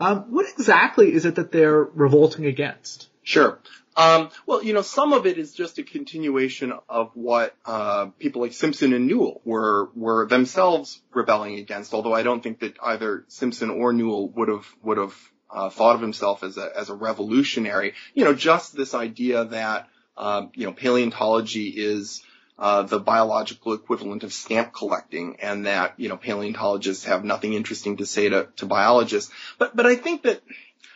[0.00, 3.08] Um, what exactly is it that they're revolting against?
[3.24, 3.58] Sure.
[3.96, 8.42] Um, well, you know, some of it is just a continuation of what uh, people
[8.42, 11.94] like Simpson and Newell were were themselves rebelling against.
[11.94, 15.16] Although I don't think that either Simpson or Newell would have would have
[15.50, 17.94] uh, thought of himself as a as a revolutionary.
[18.14, 22.22] You know, just this idea that um, you know paleontology is
[22.58, 27.98] uh, the biological equivalent of stamp collecting, and that you know paleontologists have nothing interesting
[27.98, 29.32] to say to, to biologists.
[29.58, 30.42] But but I think that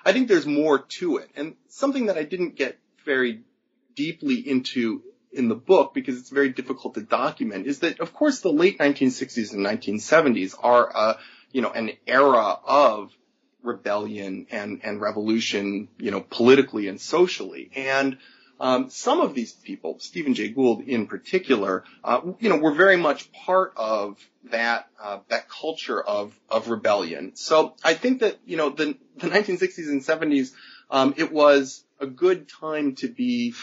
[0.05, 3.43] I think there's more to it, and something that I didn't get very
[3.95, 8.41] deeply into in the book because it's very difficult to document is that of course
[8.41, 11.15] the late 1960s and 1970s are uh,
[11.53, 13.13] you know an era of
[13.63, 17.71] rebellion and and revolution you know politically and socially.
[17.75, 18.19] And
[18.61, 22.97] um, some of these people, Stephen Jay Gould in particular, uh, you know, were very
[22.97, 24.19] much part of
[24.51, 27.33] that uh, that culture of of rebellion.
[27.37, 30.53] So I think that you know the the 1960s and 70s,
[30.91, 33.55] um, it was a good time to be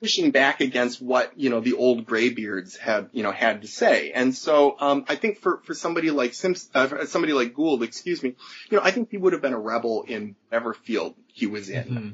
[0.00, 4.12] pushing back against what you know the old graybeards had you know had to say.
[4.12, 8.22] And so um, I think for for somebody like Simpson, uh, somebody like Gould, excuse
[8.22, 8.36] me,
[8.70, 11.68] you know, I think he would have been a rebel in whatever field he was
[11.68, 11.84] in.
[11.84, 12.08] Mm-hmm.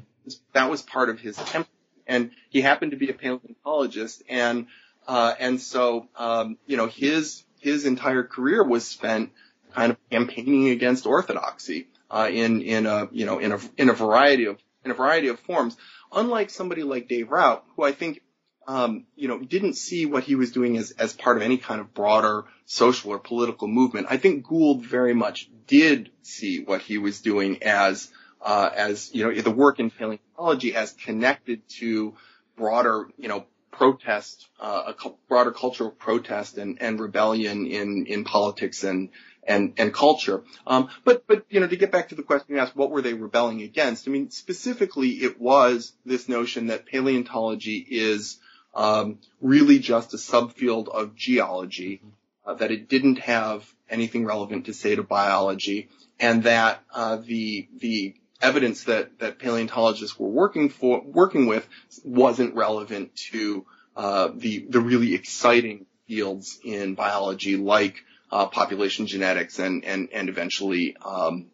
[0.53, 1.69] That was part of his temperament
[2.07, 4.67] and he happened to be a paleontologist, and
[5.07, 9.31] uh, and so um, you know his his entire career was spent
[9.73, 13.93] kind of campaigning against orthodoxy uh, in in a you know in a in a
[13.93, 15.77] variety of in a variety of forms.
[16.11, 18.21] Unlike somebody like Dave Raup, who I think
[18.67, 21.81] um, you know didn't see what he was doing as as part of any kind
[21.81, 24.07] of broader social or political movement.
[24.09, 28.09] I think Gould very much did see what he was doing as
[28.41, 32.15] uh, as you know the work in paleontology as connected to
[32.55, 33.45] broader you know
[33.77, 39.09] protest, uh, a broader cultural protest and, and rebellion in in politics and
[39.47, 40.43] and and culture.
[40.65, 43.01] Um, but but you know to get back to the question you asked, what were
[43.01, 44.07] they rebelling against?
[44.07, 48.39] I mean specifically, it was this notion that paleontology is
[48.73, 52.01] um, really just a subfield of geology,
[52.45, 57.67] uh, that it didn't have anything relevant to say to biology, and that uh, the
[57.79, 61.67] the evidence that, that paleontologists were working for, working with
[62.03, 69.59] wasn't relevant to, uh, the, the really exciting fields in biology like, uh, population genetics
[69.59, 71.47] and, and, and eventually, um,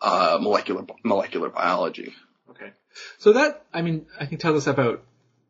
[0.00, 2.12] uh, molecular, molecular biology.
[2.50, 2.72] Okay.
[3.18, 5.02] So that, I mean, I think tells us about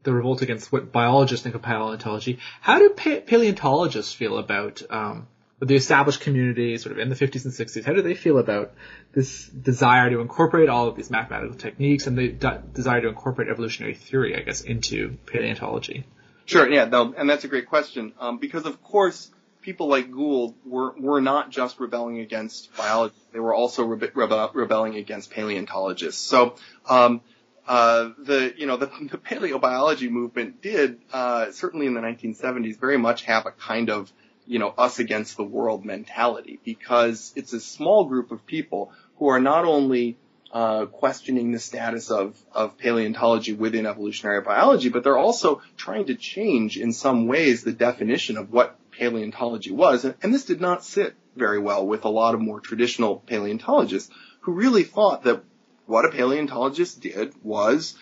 [0.02, 2.38] the revolt against what biologists think of paleontology.
[2.60, 5.28] How do pa- paleontologists feel about, um,
[5.62, 8.72] the established community sort of in the 50s and 60s, how do they feel about
[9.12, 13.48] this desire to incorporate all of these mathematical techniques and the de- desire to incorporate
[13.48, 16.04] evolutionary theory, I guess, into paleontology?
[16.46, 18.12] Sure, yeah, no, and that's a great question.
[18.18, 23.38] Um, because of course, people like Gould were, were not just rebelling against biology, they
[23.38, 26.20] were also rebe- rebe- rebelling against paleontologists.
[26.20, 26.56] So,
[26.88, 27.20] um,
[27.68, 32.98] uh, the you know the, the paleobiology movement did uh, certainly in the 1970s very
[32.98, 34.12] much have a kind of
[34.46, 39.28] you know, us against the world mentality because it's a small group of people who
[39.28, 40.16] are not only
[40.52, 46.14] uh, questioning the status of, of paleontology within evolutionary biology, but they're also trying to
[46.14, 50.04] change in some ways the definition of what paleontology was.
[50.04, 54.52] And, this did not sit very well with a lot of more traditional paleontologists who
[54.52, 55.42] really thought that
[55.86, 57.96] what a paleontologist did was,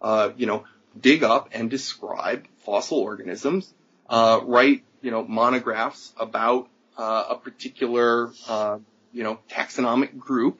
[0.00, 0.64] uh, you know,
[0.98, 3.72] dig up and describe fossil organisms,
[4.08, 8.78] uh, write you know, monographs about uh, a particular, uh,
[9.12, 10.58] you know, taxonomic group,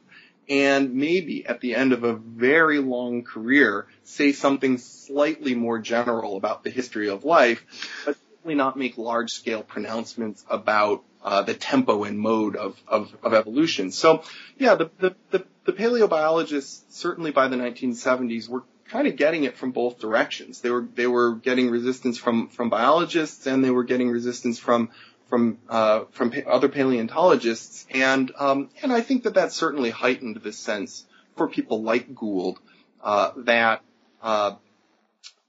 [0.49, 6.37] and maybe at the end of a very long career, say something slightly more general
[6.37, 7.64] about the history of life,
[8.05, 13.35] but certainly not make large-scale pronouncements about uh, the tempo and mode of, of, of
[13.35, 13.90] evolution.
[13.90, 14.22] So,
[14.59, 19.57] yeah, the, the, the, the paleobiologists, certainly by the 1970s, were kind of getting it
[19.57, 20.61] from both directions.
[20.61, 24.90] They were they were getting resistance from from biologists and they were getting resistance from
[25.29, 30.53] from uh, from other paleontologists, and um, and I think that that certainly heightened the
[30.53, 31.05] sense
[31.37, 32.59] for people like Gould
[33.03, 33.83] uh, that
[34.22, 34.55] uh,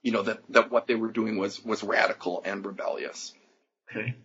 [0.01, 3.33] you know that that what they were doing was was radical and rebellious.
[3.89, 4.15] Okay,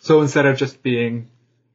[0.00, 1.30] so instead of just being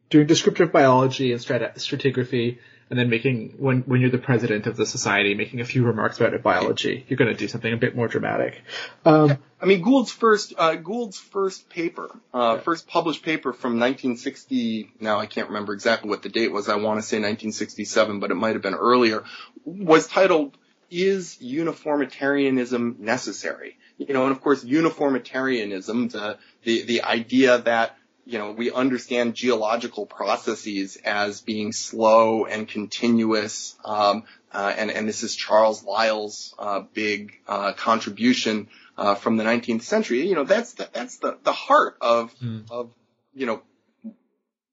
[0.10, 2.58] doing descriptive biology and stratigraphy
[2.90, 6.20] and then making when when you're the president of the society, making a few remarks
[6.20, 7.06] about biology.
[7.08, 8.62] You're going to do something a bit more dramatic.
[9.06, 14.92] Um, I mean, Gould's first uh, Gould's first paper, uh, first published paper from 1960.
[15.00, 16.70] Now I can't remember exactly what the date was.
[16.70, 19.24] I want to say 1967, but it might have been earlier.
[19.66, 20.58] Was titled
[20.90, 27.98] "Is Uniformitarianism Necessary?" You know, and of course, uniformitarianism, the the, the idea that
[28.30, 33.76] you know, we understand geological processes as being slow and continuous.
[33.84, 38.68] Um, uh, and, and this is Charles Lyell's uh, big uh, contribution
[39.00, 40.28] uh, from the 19th century.
[40.28, 42.70] You know, that's the, that's the, the heart of mm.
[42.70, 42.92] of
[43.34, 43.64] you know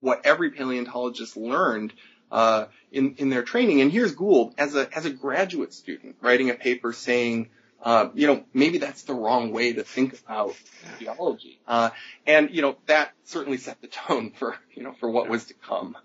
[0.01, 1.95] what every paleontologist learned
[2.31, 3.81] uh, in in their training.
[3.81, 7.49] And here's Gould as a as a graduate student writing a paper saying
[7.83, 10.55] uh, you know, maybe that's the wrong way to think about
[10.99, 11.61] geology.
[11.67, 11.91] Uh,
[12.27, 15.55] and, you know, that certainly set the tone for, you know, for what was to
[15.55, 15.97] come.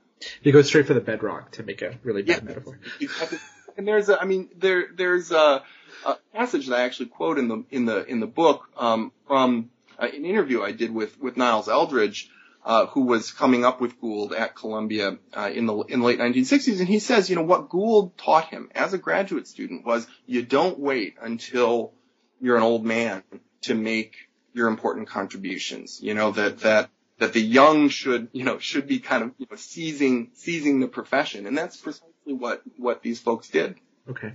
[0.43, 2.80] You go straight for the bedrock to make a really bad yeah, metaphor.
[3.78, 5.63] And there's a, I mean, there, there's a,
[6.05, 9.69] a, passage that I actually quote in the, in the, in the book, um, from
[9.97, 12.30] uh, an interview I did with, with Niles Eldredge,
[12.64, 16.20] uh, who was coming up with Gould at Columbia uh, in the in the late
[16.20, 20.07] 1960s, and he says, you know, what Gould taught him as a graduate student was
[20.26, 21.93] you don't wait until
[22.39, 23.24] you're an old man
[23.62, 24.16] to make
[24.53, 25.99] your important contributions.
[26.01, 29.47] You know that that that the young should you know should be kind of you
[29.49, 33.76] know, seizing seizing the profession, and that's precisely what what these folks did.
[34.09, 34.34] Okay.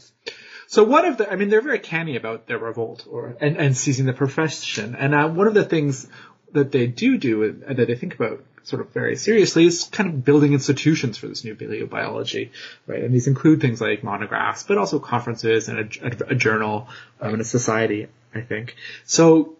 [0.68, 3.76] So one of the, I mean, they're very canny about their revolt or and, and
[3.76, 4.94] seizing the profession.
[4.94, 6.08] And uh, one of the things
[6.52, 10.08] that they do do and that they think about sort of very seriously is kind
[10.08, 12.50] of building institutions for this new paleobiology,
[12.86, 13.04] right?
[13.04, 16.88] And these include things like monographs, but also conferences and a, a, a journal
[17.20, 18.74] um, and a society, I think.
[19.04, 19.56] So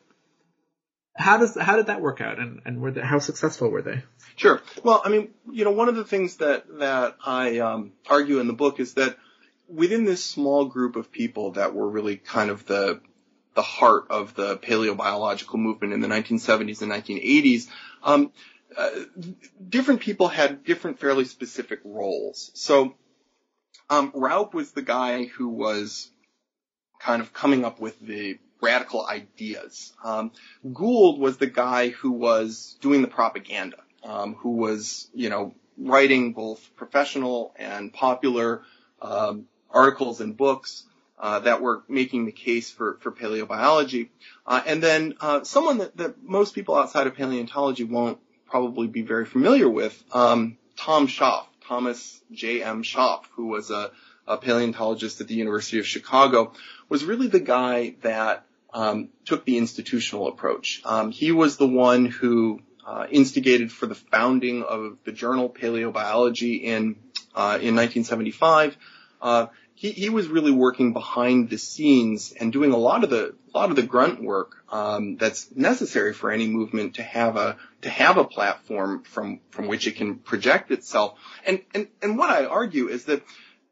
[1.16, 4.03] how does how did that work out, and and were they, how successful were they?
[4.34, 4.61] Sure.
[4.82, 8.47] Well, I mean, you know, one of the things that that I um, argue in
[8.47, 9.16] the book is that
[9.68, 13.01] within this small group of people that were really kind of the
[13.57, 17.67] the heart of the paleobiological movement in the 1970s and 1980s,
[18.05, 18.31] um,
[18.77, 18.91] uh,
[19.67, 22.51] different people had different fairly specific roles.
[22.55, 22.95] So
[23.89, 26.11] um, Raup was the guy who was
[27.01, 29.93] kind of coming up with the radical ideas.
[30.05, 30.33] Um,
[30.73, 36.33] Gould was the guy who was doing the propaganda, um, who was, you know, writing
[36.35, 38.63] both professional and popular
[39.01, 40.85] um, articles and books
[41.19, 44.09] uh, that were making the case for, for paleobiology.
[44.47, 49.03] Uh, and then uh, someone that, that most people outside of paleontology won't probably be
[49.03, 52.83] very familiar with, um, Tom Schopf, Thomas J.M.
[52.83, 53.91] Schopf, who was a,
[54.27, 56.53] a, paleontologist at the University of Chicago,
[56.89, 60.83] was really the guy that um, took the institutional approach.
[60.85, 66.62] Um, he was the one who uh, instigated for the founding of the journal Paleobiology
[66.62, 66.97] in
[67.35, 68.77] uh, in 1975.
[69.77, 73.59] He, he was really working behind the scenes and doing a lot of the a
[73.59, 77.91] lot of the grunt work um, that's necessary for any movement to have a to
[77.91, 81.18] have a platform from from which it can project itself.
[81.45, 83.22] And and and what I argue is that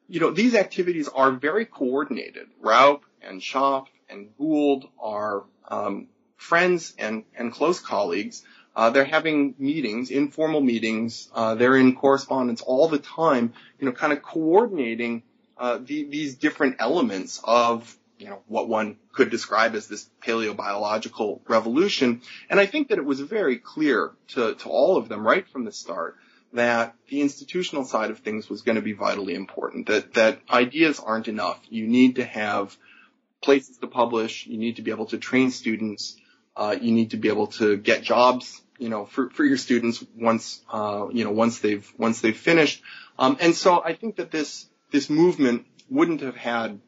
[0.06, 2.48] you know these activities are very coordinated.
[2.60, 8.44] Raup and Schopf and Gould are um, friends and and close colleagues.
[8.76, 11.30] Uh, they're having meetings, informal meetings.
[11.32, 13.54] Uh, they're in correspondence all the time.
[13.78, 15.22] You know, kind of coordinating
[15.64, 21.40] uh, the, these different elements of you know what one could describe as this paleobiological
[21.48, 22.20] revolution.
[22.50, 25.64] And I think that it was very clear to, to all of them right from
[25.64, 26.16] the start
[26.52, 29.86] that the institutional side of things was going to be vitally important.
[29.86, 31.58] That that ideas aren't enough.
[31.70, 32.76] You need to have
[33.40, 34.46] places to publish.
[34.46, 36.14] You need to be able to train students.
[36.54, 40.04] Uh, you need to be able to get jobs, you know, for, for your students
[40.14, 42.82] once, uh, you know, once they've once they've finished.
[43.18, 46.80] Um, and so I think that this this movement wouldn't have had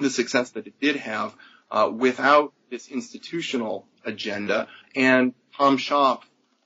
[0.00, 1.32] the success that it did have
[1.70, 4.66] uh, without this institutional agenda.
[4.96, 6.22] And Tom Schopf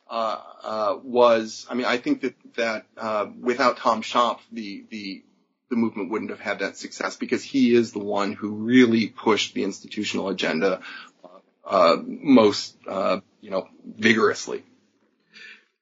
[0.09, 5.23] uh, uh, was, I mean, I think that that uh, without Tom Schopf, the the
[5.69, 9.53] the movement wouldn't have had that success because he is the one who really pushed
[9.53, 10.81] the institutional agenda
[11.23, 11.29] uh,
[11.65, 12.75] uh, most,
[13.43, 14.65] you know, vigorously.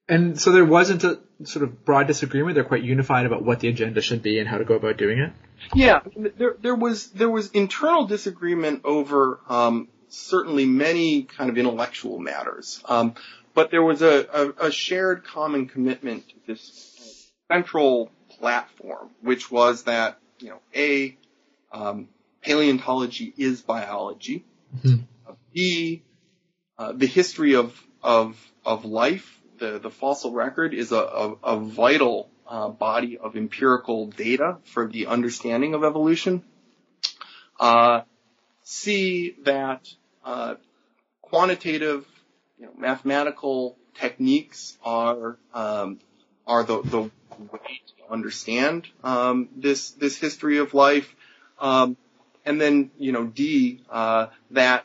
[0.08, 2.54] And so there wasn't a sort of broad disagreement.
[2.54, 5.18] They're quite unified about what the agenda should be and how to go about doing
[5.18, 5.32] it.
[5.74, 12.18] Yeah, there there was there was internal disagreement over um, certainly many kind of intellectual
[12.18, 13.14] matters, um,
[13.54, 19.82] but there was a, a, a, shared common commitment to this central platform, which was
[19.82, 21.16] that you know a
[21.72, 22.08] um,
[22.40, 24.44] paleontology is biology.
[24.76, 25.02] Mm-hmm.
[25.52, 26.02] B
[26.78, 31.60] uh, the history of of of life the, the fossil record is a, a, a
[31.60, 36.42] vital uh, body of empirical data for the understanding of evolution.
[37.60, 38.02] Uh,
[38.62, 39.88] see that
[40.24, 40.54] uh,
[41.22, 42.06] quantitative,
[42.58, 45.98] you know, mathematical techniques are um,
[46.46, 51.14] are the, the way to understand um, this this history of life,
[51.60, 51.96] um,
[52.44, 54.84] and then you know D uh, that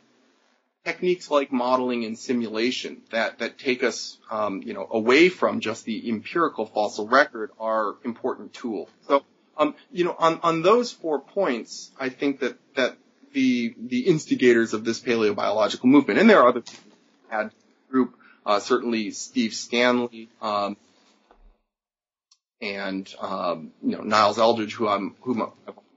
[0.84, 5.84] techniques like modeling and simulation that, that take us, um, you know, away from just
[5.84, 8.88] the empirical fossil record are important tools.
[9.08, 9.24] So,
[9.56, 12.98] um, you know, on, on those four points, I think that, that
[13.32, 16.92] the, the instigators of this paleobiological movement, and there are other people
[17.28, 17.50] had
[17.90, 18.14] group,
[18.44, 20.76] uh, certainly Steve Stanley, um,
[22.60, 25.50] and, um, you know, Niles Eldredge, who I'm, whom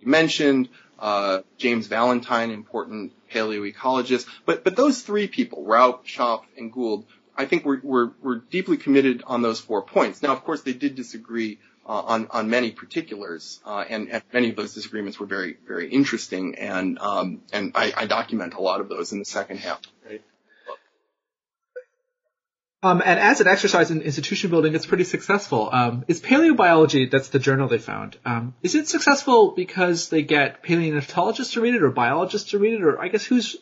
[0.03, 0.69] mentioned,
[1.00, 4.28] uh, James Valentine, important paleoecologist.
[4.45, 8.78] But but those three people, Raup, Schopf, and Gould, I think were, were, were deeply
[8.78, 10.22] committed on those four points.
[10.22, 14.50] Now, of course, they did disagree uh, on on many particulars, uh, and, and many
[14.50, 18.82] of those disagreements were very very interesting, and um, and I, I document a lot
[18.82, 19.82] of those in the second half.
[20.06, 20.22] Right?
[22.84, 25.69] Um, and as an exercise in institution building, it's pretty successful.
[25.71, 30.61] Um, is paleobiology, that's the journal they found, um, is it successful because they get
[30.61, 33.57] paleontologists to read it or biologists to read it, or I guess who's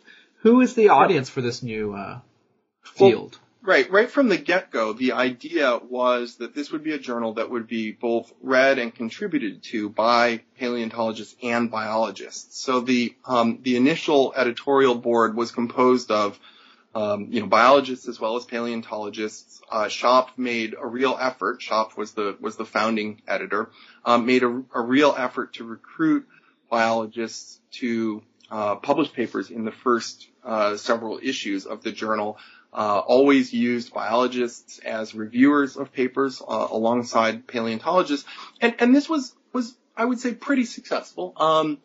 [0.45, 2.19] Who is the audience for this new uh,
[2.83, 3.39] field?
[3.63, 7.49] Right, right from the get-go, the idea was that this would be a journal that
[7.49, 12.61] would be both read and contributed to by paleontologists and biologists.
[12.61, 16.39] So the um, the initial editorial board was composed of
[16.95, 19.61] um, you know biologists as well as paleontologists.
[19.69, 21.59] Uh, Schopf made a real effort.
[21.59, 23.69] Schopf was the was the founding editor.
[24.05, 26.27] Um, made a, a, real effort to recruit
[26.69, 32.37] biologists to uh, publish papers in the first uh, several issues of the journal
[32.71, 38.27] uh, always used biologists as reviewers of papers uh, alongside paleontologists,
[38.61, 41.33] and and this was was I would say pretty successful.
[41.37, 41.79] Um,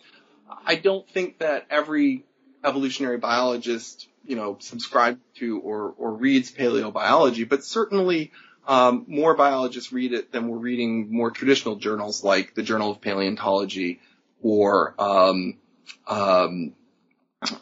[0.67, 2.25] I don't think that every
[2.65, 8.33] evolutionary biologist you know subscribes to or or reads paleobiology, but certainly.
[8.69, 13.01] Um, more biologists read it than we're reading more traditional journals like the Journal of
[13.01, 14.01] Paleontology
[14.43, 15.59] or um,
[16.07, 16.75] um,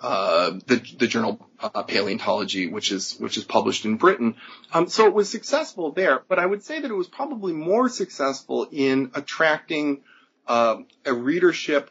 [0.03, 4.35] uh, the, the journal uh, Paleontology, which is which is published in Britain.
[4.73, 7.89] Um, so it was successful there, but I would say that it was probably more
[7.89, 10.03] successful in attracting
[10.49, 11.91] uh, a readership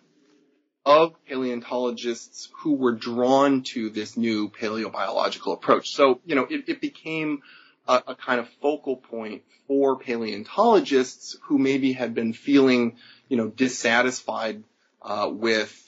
[0.88, 5.89] of paleontologists who were drawn to this new paleobiological approach.
[5.89, 7.41] So you know, it, it became
[7.89, 12.95] a, a kind of focal point for paleontologists who maybe had been feeling
[13.27, 14.63] you know dissatisfied
[15.01, 15.85] uh, with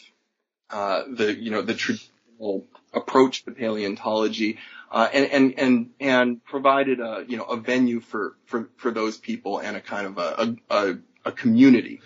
[0.70, 4.58] uh, the you know the traditional approach to paleontology,
[4.92, 9.18] uh, and and and and provided a you know a venue for for for those
[9.18, 12.02] people and a kind of a a, a community.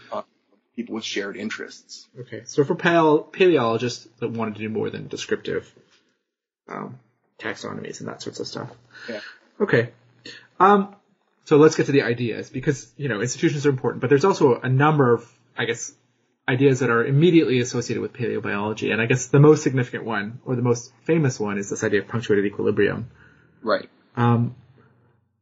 [0.75, 2.07] People with shared interests.
[2.19, 5.73] Okay, so for paleo- paleologists that wanted to do more than descriptive
[6.67, 6.99] um,
[7.39, 8.71] taxonomies and that sorts of stuff.
[9.09, 9.21] Yeah.
[9.59, 9.91] Okay.
[10.59, 10.95] Um,
[11.45, 14.59] so let's get to the ideas because you know institutions are important, but there's also
[14.59, 15.93] a number of I guess
[16.47, 18.91] ideas that are immediately associated with paleobiology.
[18.91, 22.01] And I guess the most significant one, or the most famous one, is this idea
[22.01, 23.09] of punctuated equilibrium.
[23.61, 23.89] Right.
[24.15, 24.55] Um,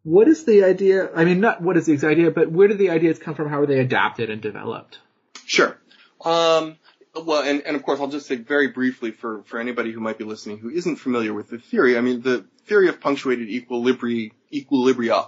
[0.03, 1.09] what is the idea?
[1.15, 3.49] I mean, not what is the exact idea, but where did the ideas come from?
[3.49, 4.99] How were they adapted and developed?
[5.51, 5.77] Sure.
[6.23, 6.77] Um,
[7.13, 10.17] well, and, and of course, I'll just say very briefly for, for anybody who might
[10.17, 11.97] be listening who isn't familiar with the theory.
[11.97, 15.27] I mean, the theory of punctuated equilibri, equilibria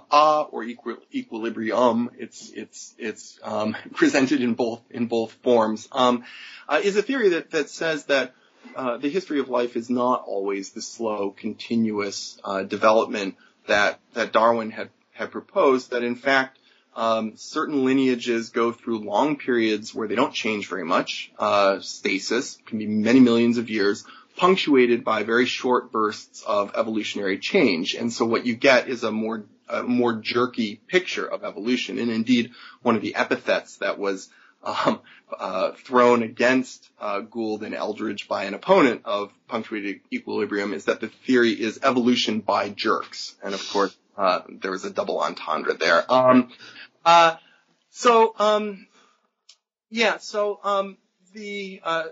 [0.50, 6.24] or equi, equilibrium, it's, it's, it's, um, presented in both, in both forms, um,
[6.70, 8.34] uh, is a theory that, that says that,
[8.74, 14.32] uh, the history of life is not always the slow, continuous, uh, development that, that
[14.32, 16.58] Darwin had, had proposed, that in fact,
[16.96, 21.32] um, certain lineages go through long periods where they don't change very much.
[21.38, 24.04] Uh, stasis can be many millions of years,
[24.36, 27.94] punctuated by very short bursts of evolutionary change.
[27.94, 31.98] And so what you get is a more a more jerky picture of evolution.
[31.98, 32.50] And indeed,
[32.82, 34.28] one of the epithets that was
[34.62, 35.00] um,
[35.38, 41.00] uh, thrown against uh, Gould and Eldredge by an opponent of punctuated equilibrium is that
[41.00, 43.34] the theory is evolution by jerks.
[43.42, 46.10] And of course, uh, there was a double entendre there.
[46.12, 46.50] Um,
[47.04, 47.36] uh,
[47.90, 48.86] so, um,
[49.90, 50.98] yeah, so, um,
[51.32, 52.04] the, uh,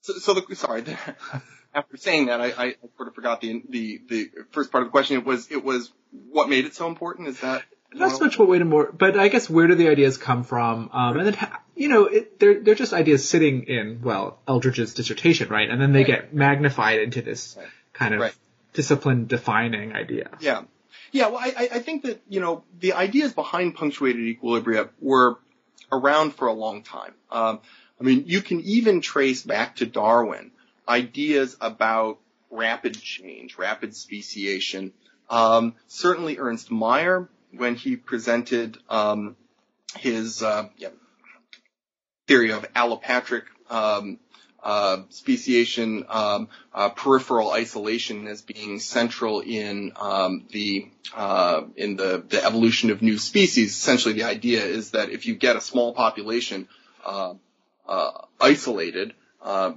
[0.00, 0.96] so, so the, sorry, the,
[1.74, 4.90] after saying that, I, I sort of forgot the, the, the first part of the
[4.92, 5.16] question.
[5.18, 5.90] It was, it was
[6.30, 7.28] what made it so important?
[7.28, 7.64] Is that?
[7.92, 10.42] Not so much what made it more, but I guess where do the ideas come
[10.42, 10.90] from?
[10.92, 15.48] Um, and then, you know, it, they're, they're just ideas sitting in, well, Eldredge's dissertation,
[15.48, 15.70] right?
[15.70, 16.06] And then they right.
[16.06, 17.68] get magnified into this right.
[17.92, 18.34] kind of right.
[18.72, 20.30] discipline defining idea.
[20.40, 20.62] Yeah.
[21.14, 25.38] Yeah, well, I, I think that, you know, the ideas behind punctuated equilibria were
[25.92, 27.14] around for a long time.
[27.30, 27.60] Um,
[28.00, 30.50] I mean, you can even trace back to Darwin
[30.88, 32.18] ideas about
[32.50, 34.92] rapid change, rapid speciation.
[35.30, 39.36] Um, certainly Ernst Mayr, when he presented um,
[39.96, 40.88] his uh, yeah,
[42.26, 44.18] theory of allopatric um,
[44.64, 52.24] uh, speciation, um, uh, peripheral isolation as being central in um, the uh, in the,
[52.28, 53.72] the evolution of new species.
[53.72, 56.66] Essentially, the idea is that if you get a small population
[57.04, 57.34] uh,
[57.86, 58.10] uh,
[58.40, 59.12] isolated
[59.42, 59.72] uh,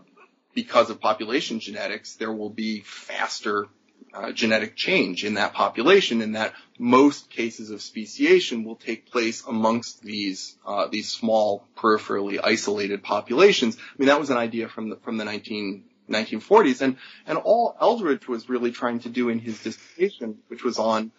[0.55, 3.67] because of population genetics, there will be faster
[4.13, 9.43] uh, genetic change in that population, and that most cases of speciation will take place
[9.45, 13.77] amongst these uh, these small peripherally isolated populations.
[13.77, 17.75] I mean, that was an idea from the from the 19 1940s, and and all
[17.81, 21.11] Eldredge was really trying to do in his dissertation, which was on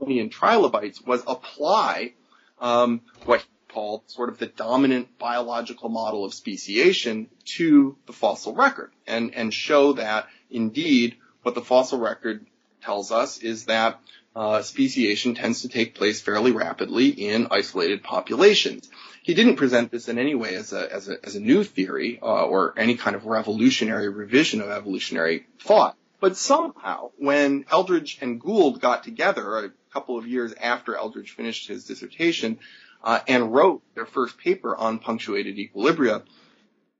[0.00, 2.14] Plinian trilobites, was apply
[2.60, 8.54] um, what he called sort of the dominant biological model of speciation to the fossil
[8.54, 12.46] record, and and show that indeed what the fossil record
[12.82, 14.00] tells us is that
[14.34, 18.88] uh, speciation tends to take place fairly rapidly in isolated populations.
[19.22, 22.18] He didn't present this in any way as a, as a, as a new theory
[22.22, 25.96] uh, or any kind of revolutionary revision of evolutionary thought.
[26.20, 31.66] But somehow, when Eldredge and Gould got together a couple of years after Eldredge finished
[31.66, 32.58] his dissertation
[33.02, 36.22] uh, and wrote their first paper on punctuated equilibria,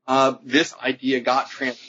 [0.07, 1.87] uh, this idea got transferred,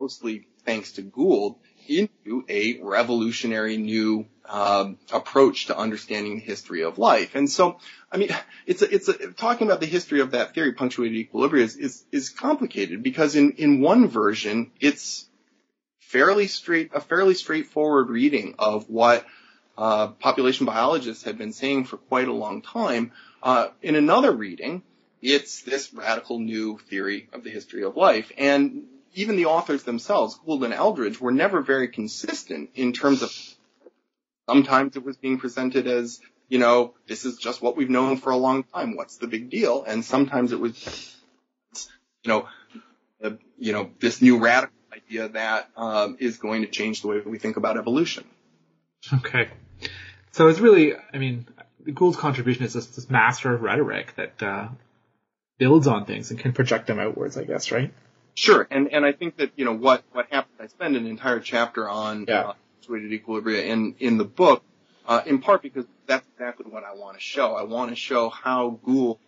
[0.00, 1.56] mostly thanks to Gould,
[1.88, 7.34] into a revolutionary new um, approach to understanding the history of life.
[7.34, 7.78] And so,
[8.10, 8.30] I mean,
[8.66, 12.04] it's a, it's a, talking about the history of that theory, punctuated equilibrium, is, is,
[12.10, 15.26] is complicated because in, in one version, it's
[15.98, 19.26] fairly straight, a fairly straightforward reading of what
[19.76, 23.12] uh, population biologists have been saying for quite a long time.
[23.42, 24.82] Uh, in another reading,
[25.20, 28.32] it's this radical new theory of the history of life.
[28.38, 28.84] And
[29.18, 33.32] even the authors themselves, Gould and Eldredge, were never very consistent in terms of
[34.48, 38.30] sometimes it was being presented as, you know, this is just what we've known for
[38.30, 38.94] a long time.
[38.96, 39.82] What's the big deal?
[39.82, 41.16] And sometimes it was,
[42.22, 42.48] you know,
[43.22, 47.16] uh, you know, this new radical idea that um, is going to change the way
[47.16, 48.24] that we think about evolution.
[49.12, 49.48] Okay.
[50.30, 51.44] So it's really, I mean,
[51.92, 54.68] Gould's contribution is this, this master of rhetoric that uh,
[55.58, 57.92] builds on things and can project them outwards, I guess, right?
[58.38, 60.54] Sure, and and I think that you know what what happened.
[60.60, 62.40] I spend an entire chapter on yeah.
[62.40, 64.62] uh, punctuated equilibria in in the book,
[65.08, 67.56] uh, in part because that's exactly what I want to show.
[67.56, 69.18] I want to show how Gould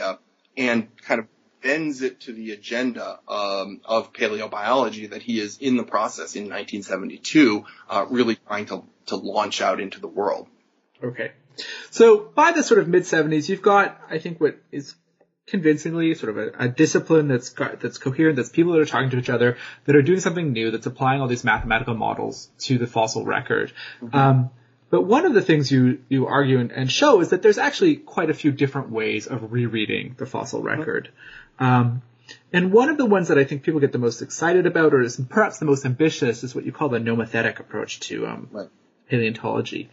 [0.00, 0.14] uh,
[0.56, 1.26] and kind of
[1.62, 6.44] bends it to the agenda um, of paleobiology that he is in the process in
[6.44, 10.48] 1972, uh, really trying to to launch out into the world.
[11.04, 11.32] Okay.
[11.90, 14.94] So by the sort of mid 70s, you've got, I think, what is
[15.46, 19.10] convincingly sort of a, a, discipline that's got, that's coherent, that's people that are talking
[19.10, 22.78] to each other, that are doing something new, that's applying all these mathematical models to
[22.78, 23.72] the fossil record.
[24.02, 24.16] Mm-hmm.
[24.16, 24.50] Um,
[24.90, 27.96] but one of the things you, you argue and, and, show is that there's actually
[27.96, 30.80] quite a few different ways of rereading the fossil mm-hmm.
[30.80, 31.10] record.
[31.58, 32.02] Um,
[32.52, 35.00] and one of the ones that I think people get the most excited about, or
[35.00, 38.68] is perhaps the most ambitious, is what you call the nomothetic approach to um, right.
[39.08, 39.90] paleontology.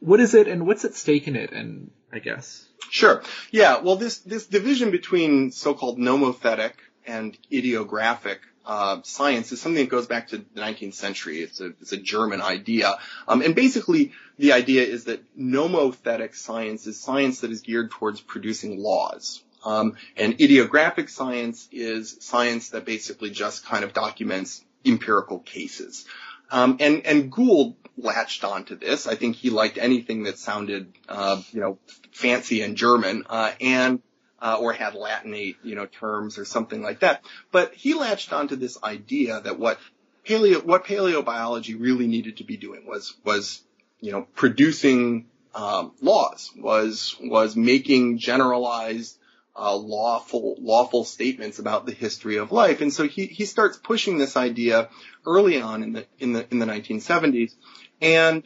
[0.00, 1.52] What is it, and what's at stake in it?
[1.52, 2.64] And I guess.
[2.90, 3.22] Sure.
[3.50, 3.80] Yeah.
[3.80, 6.72] Well, this this division between so-called nomothetic
[7.06, 11.40] and idiographic uh, science is something that goes back to the 19th century.
[11.40, 12.96] It's a it's a German idea,
[13.28, 18.20] um, and basically the idea is that nomothetic science is science that is geared towards
[18.20, 19.42] producing laws.
[19.64, 26.06] Um, and idiographic science is science that basically just kind of documents empirical cases.
[26.50, 29.06] Um, and, and Gould latched onto this.
[29.06, 31.78] I think he liked anything that sounded, uh, you know,
[32.12, 34.02] fancy and German, uh, and,
[34.40, 37.24] uh, or had Latinate, you know, terms or something like that.
[37.50, 39.78] But he latched onto this idea that what
[40.26, 43.62] paleo, what paleobiology really needed to be doing was, was,
[44.00, 49.18] you know, producing, um, laws, was, was making generalized,
[49.56, 52.80] uh, lawful lawful statements about the history of life.
[52.80, 54.88] And so he he starts pushing this idea
[55.24, 57.54] early on in the in the in the 1970s,
[58.00, 58.44] and,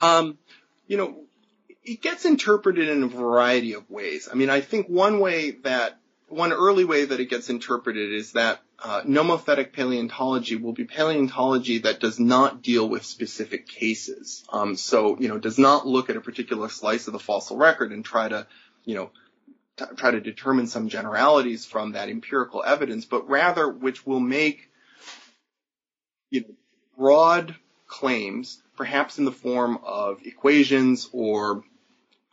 [0.00, 0.38] um,
[0.86, 1.24] you know,
[1.84, 4.28] it gets interpreted in a variety of ways.
[4.30, 8.32] I mean, I think one way that, one early way that it gets interpreted is
[8.32, 14.44] that uh, nomothetic paleontology will be paleontology that does not deal with specific cases.
[14.52, 17.92] Um, so, you know, does not look at a particular slice of the fossil record
[17.92, 18.46] and try to,
[18.84, 19.10] you know,
[19.78, 24.70] t- try to determine some generalities from that empirical evidence, but rather which will make,
[26.30, 26.54] you know,
[26.96, 27.54] broad
[27.86, 31.62] claims, perhaps in the form of equations or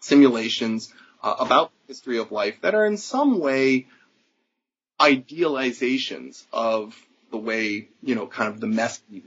[0.01, 0.91] simulations
[1.23, 3.87] uh, about the history of life that are in some way
[4.99, 6.95] idealizations of
[7.31, 9.23] the way, you know, kind of the messy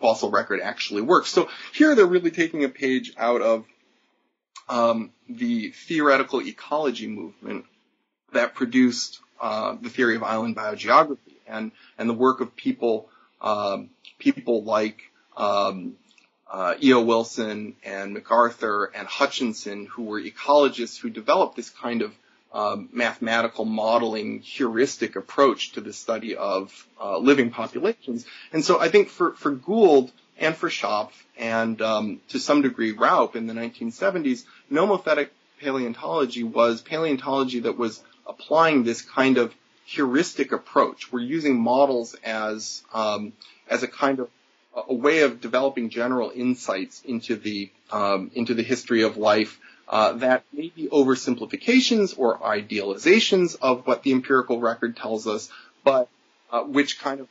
[0.00, 1.30] fossil record actually works.
[1.30, 3.64] So here they're really taking a page out of
[4.68, 7.64] um, the theoretical ecology movement
[8.32, 13.08] that produced uh, the theory of island biogeography and and the work of people
[13.40, 15.02] um, people like
[15.36, 15.96] um,
[16.50, 17.00] uh, E.O.
[17.00, 22.12] Wilson and MacArthur and Hutchinson, who were ecologists who developed this kind of
[22.52, 28.26] um, mathematical modeling heuristic approach to the study of uh, living populations.
[28.52, 32.92] And so I think for, for Gould and for Schopf and um, to some degree
[32.92, 35.28] Raup in the 1970s, nomothetic
[35.60, 39.54] paleontology was paleontology that was applying this kind of
[39.86, 41.12] heuristic approach.
[41.12, 43.32] We're using models as um,
[43.68, 44.28] as a kind of
[44.74, 50.14] a way of developing general insights into the um, into the history of life uh,
[50.14, 55.50] that may be oversimplifications or idealizations of what the empirical record tells us,
[55.84, 56.08] but
[56.50, 57.28] uh, which kind of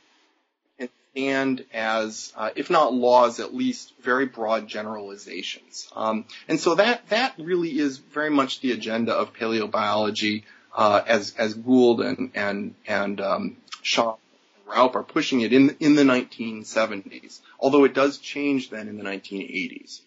[1.12, 5.88] stand as, uh, if not laws, at least very broad generalizations.
[5.94, 10.44] Um, and so that that really is very much the agenda of paleobiology,
[10.74, 14.18] uh, as as Gould and and and um, Schopf
[14.56, 17.40] and Raup are pushing it in in the 1970s.
[17.60, 20.00] Although it does change then in the 1980s.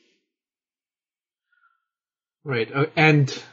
[2.43, 3.43] Right, uh, and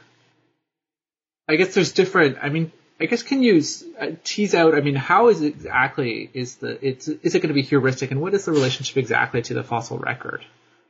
[1.47, 2.37] I guess there's different.
[2.41, 3.61] I mean, I guess can you
[3.99, 4.75] uh, tease out?
[4.75, 8.11] I mean, how is it exactly is the it's is it going to be heuristic,
[8.11, 10.45] and what is the relationship exactly to the fossil record?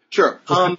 [0.10, 0.40] Sure.
[0.48, 0.78] Um,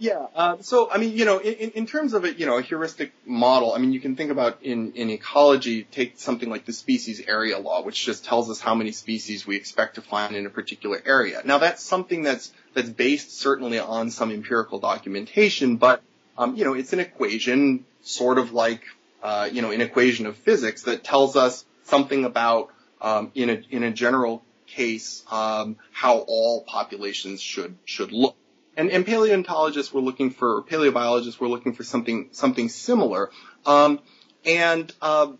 [0.00, 0.26] yeah.
[0.34, 3.12] Uh, so, I mean, you know, in, in terms of it, you know, a heuristic
[3.26, 7.22] model, I mean, you can think about in, in ecology, take something like the species
[7.26, 10.50] area law, which just tells us how many species we expect to find in a
[10.50, 11.42] particular area.
[11.44, 16.02] Now, that's something that's, that's based certainly on some empirical documentation, but,
[16.38, 18.82] um, you know, it's an equation sort of like
[19.22, 23.62] uh, you know, an equation of physics that tells us something about, um, in a
[23.70, 28.36] in a general case, um, how all populations should should look.
[28.76, 33.30] And, and paleontologists were looking for, paleobiologists were looking for something something similar.
[33.66, 34.00] Um,
[34.44, 35.32] and uh,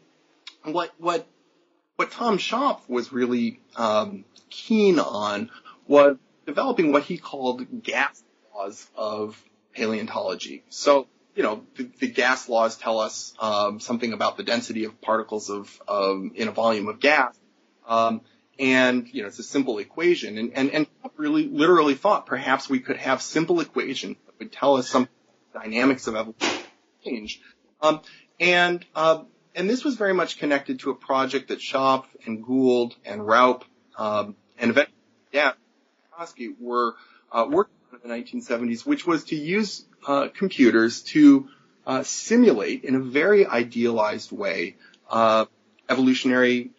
[0.65, 1.27] what what
[1.97, 5.51] what Tom Schopf was really um, keen on
[5.87, 6.17] was
[6.47, 8.23] developing what he called gas
[8.55, 9.43] laws of
[9.75, 10.65] paleontology.
[10.69, 15.01] So you know, the, the, gas laws tell us um, something about the density of
[15.01, 17.39] particles of um, in a volume of gas,
[17.87, 18.21] um,
[18.59, 20.39] and you know, it's a simple equation.
[20.39, 24.77] And and and really literally thought perhaps we could have simple equation that would tell
[24.77, 25.09] us some
[25.53, 26.65] dynamics of evolution
[27.05, 27.41] change.
[27.81, 28.01] Um,
[28.39, 29.25] and uh,
[29.55, 33.65] and this was very much connected to a project that Schopf and Gould and Raup
[33.97, 34.97] um, and eventually
[35.33, 35.53] yeah,
[36.59, 36.95] were
[37.33, 41.49] uh, working in the 1970s, which was to use uh, computers to
[41.87, 44.77] uh, simulate in a very idealized way
[45.09, 45.47] uh,
[45.89, 46.71] evolutionary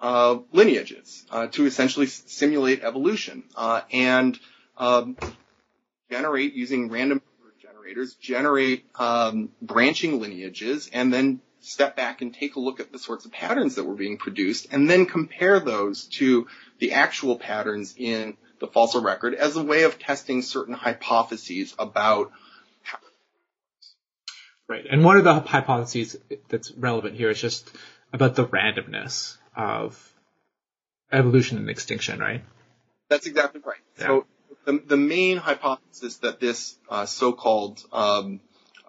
[0.00, 3.44] uh, lineages uh, to essentially simulate evolution
[3.92, 4.38] and
[4.76, 5.16] um,
[6.10, 7.22] generate using random
[7.60, 12.98] generators generate um, branching lineages and then step back and take a look at the
[12.98, 16.46] sorts of patterns that were being produced and then compare those to
[16.78, 22.32] the actual patterns in the fossil record as a way of testing certain hypotheses about
[24.68, 24.84] Right.
[24.90, 26.16] And one of the hypotheses
[26.48, 27.70] that's relevant here is just
[28.12, 30.12] about the randomness of
[31.12, 32.42] evolution and extinction, right?
[33.08, 33.78] That's exactly right.
[33.98, 34.06] Yeah.
[34.06, 34.26] So
[34.64, 38.40] the, the main hypothesis that this uh, so-called um,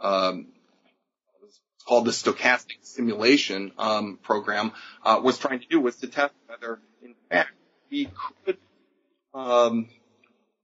[0.01, 0.47] um,
[1.87, 4.71] called the stochastic simulation um, program
[5.03, 7.51] uh, was trying to do was to test whether, in fact,
[7.91, 8.09] we
[8.45, 8.57] could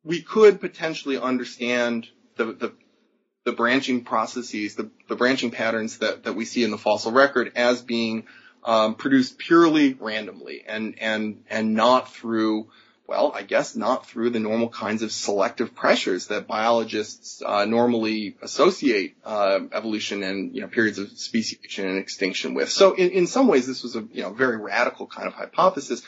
[0.04, 2.74] we could potentially understand the,
[3.56, 8.26] branching processes, the, branching patterns that, we see in the fossil record as being
[8.64, 12.70] um, produced purely randomly and not through
[13.06, 18.38] well, I guess not through the normal kinds of selective pressures that biologists uh, normally
[18.42, 22.70] associate uh, evolution and periods of speciation and extinction with.
[22.70, 26.02] So in, some ways, this was a you know very radical kind of hypothesis,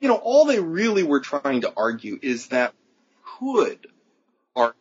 [0.00, 2.74] you know all they really were trying to argue is that
[3.38, 3.86] could
[4.56, 4.74] argue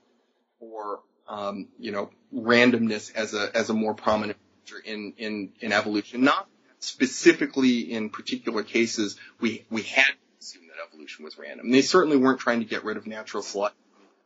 [0.59, 5.71] for um, you know, randomness as a as a more prominent feature in in in
[5.71, 6.23] evolution.
[6.23, 6.47] Not
[6.79, 11.71] specifically in particular cases we we had to assume that evolution was random.
[11.71, 13.77] They certainly weren't trying to get rid of natural selection.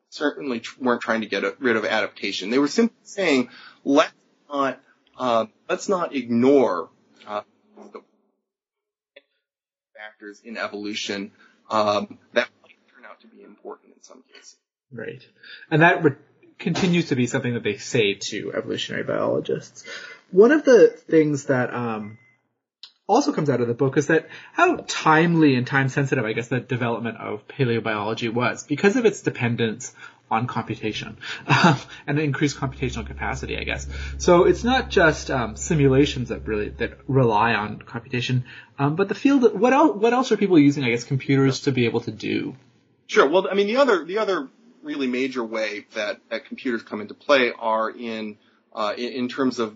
[0.09, 2.49] Certainly weren't trying to get rid of adaptation.
[2.51, 3.49] They were simply saying
[3.83, 4.13] let's
[4.49, 4.79] not
[5.17, 6.89] uh, let's not ignore
[7.27, 7.41] uh,
[7.91, 8.01] the
[10.03, 11.31] factors in evolution
[11.69, 14.57] um, that might turn out to be important in some cases.
[14.91, 15.23] Right,
[15.71, 16.15] and that re-
[16.59, 19.85] continues to be something that they say to evolutionary biologists.
[20.31, 22.17] One of the things that um,
[23.07, 26.47] also comes out of the book is that how timely and time sensitive, I guess,
[26.47, 29.93] the development of paleobiology was because of its dependence
[30.33, 31.17] on computation
[31.47, 31.77] um,
[32.07, 33.87] and increased computational capacity, I guess.
[34.17, 38.45] So it's not just um, simulations that really that rely on computation,
[38.77, 39.59] um, but the field.
[39.59, 39.95] What else?
[39.95, 40.83] What else are people using?
[40.83, 42.55] I guess computers to be able to do.
[43.07, 43.27] Sure.
[43.27, 44.49] Well, I mean, the other the other
[44.83, 48.37] really major way that, that computers come into play are in,
[48.73, 49.75] uh, in, in, terms of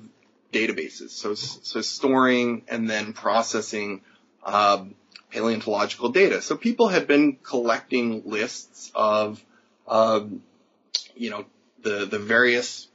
[0.51, 1.11] databases.
[1.11, 4.01] So, so storing and then processing,
[4.43, 4.95] um,
[5.31, 6.41] paleontological data.
[6.41, 9.43] So people had been collecting lists of,
[9.87, 10.41] um,
[11.15, 11.45] you know,
[11.81, 12.87] the, the various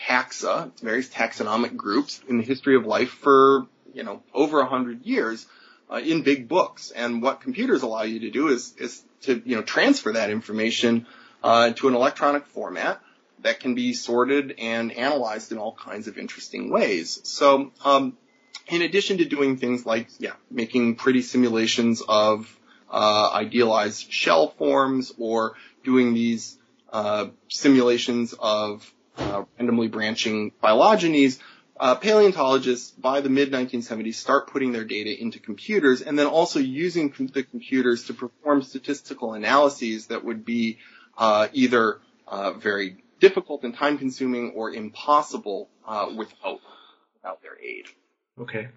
[0.00, 5.04] taxa, various taxonomic groups in the history of life for, you know, over a hundred
[5.04, 5.46] years,
[5.90, 6.90] uh, in big books.
[6.90, 11.06] And what computers allow you to do is, is to, you know, transfer that information
[11.42, 13.00] uh, to an electronic format
[13.40, 17.20] that can be sorted and analyzed in all kinds of interesting ways.
[17.24, 18.16] So, um,
[18.68, 22.54] in addition to doing things like, yeah, making pretty simulations of
[22.90, 26.58] uh, idealized shell forms or doing these
[26.92, 31.38] uh, simulations of uh, randomly branching phylogenies,
[31.78, 36.58] uh, paleontologists by the mid 1970s start putting their data into computers and then also
[36.58, 40.78] using com- the computers to perform statistical analyses that would be
[41.16, 46.60] uh, either uh, very difficult and time consuming or impossible uh, without
[47.14, 47.86] without their aid.
[48.38, 48.68] Okay.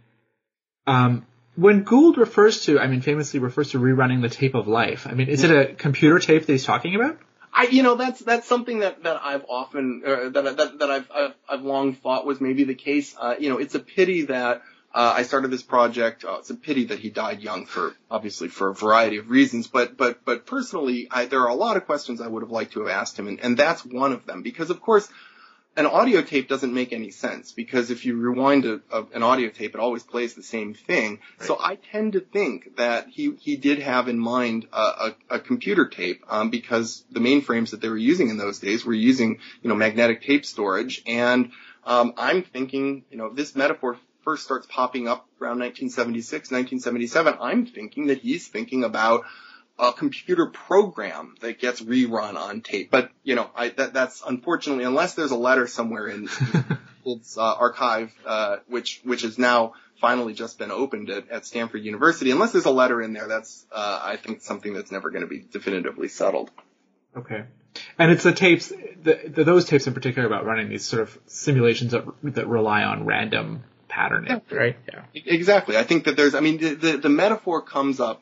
[0.87, 1.25] Um,
[1.55, 5.05] when Gould refers to, I mean, famously refers to rerunning the tape of life.
[5.07, 7.17] I mean, is it a computer tape that he's talking about?
[7.53, 11.33] I, you know, that's that's something that that I've often that that that I've, I've
[11.47, 13.15] I've long thought was maybe the case.
[13.19, 16.25] Uh, you know, it's a pity that uh, I started this project.
[16.25, 19.67] Uh, it's a pity that he died young for obviously for a variety of reasons.
[19.67, 22.73] But but but personally, I, there are a lot of questions I would have liked
[22.73, 25.07] to have asked him, and, and that's one of them because of course
[25.75, 29.49] an audio tape doesn't make any sense because if you rewind a, a, an audio
[29.49, 31.19] tape, it always plays the same thing.
[31.39, 31.47] Right.
[31.47, 35.39] So I tend to think that he he did have in mind a, a, a
[35.39, 39.39] computer tape um, because the mainframes that they were using in those days were using
[39.61, 41.51] you know magnetic tape storage, and
[41.85, 47.35] um, I'm thinking you know this metaphor first starts popping up around 1976, 1977.
[47.41, 49.25] I'm thinking that he's thinking about
[49.83, 52.89] a computer program that gets rerun on tape.
[52.89, 56.29] But you know, I, that, that's unfortunately, unless there's a letter somewhere in
[57.05, 61.83] its uh, archive, uh, which which has now finally just been opened at, at Stanford
[61.83, 62.31] University.
[62.31, 65.27] Unless there's a letter in there, that's uh, I think something that's never going to
[65.27, 66.49] be definitively settled.
[67.15, 67.43] Okay.
[67.97, 71.17] And it's the tapes, the, the, those tapes in particular about running these sort of
[71.25, 74.77] simulations that, that rely on random patterning, right?
[74.87, 75.01] Yeah.
[75.13, 75.75] Exactly.
[75.75, 78.21] I think that there's, I mean, the, the, the metaphor comes up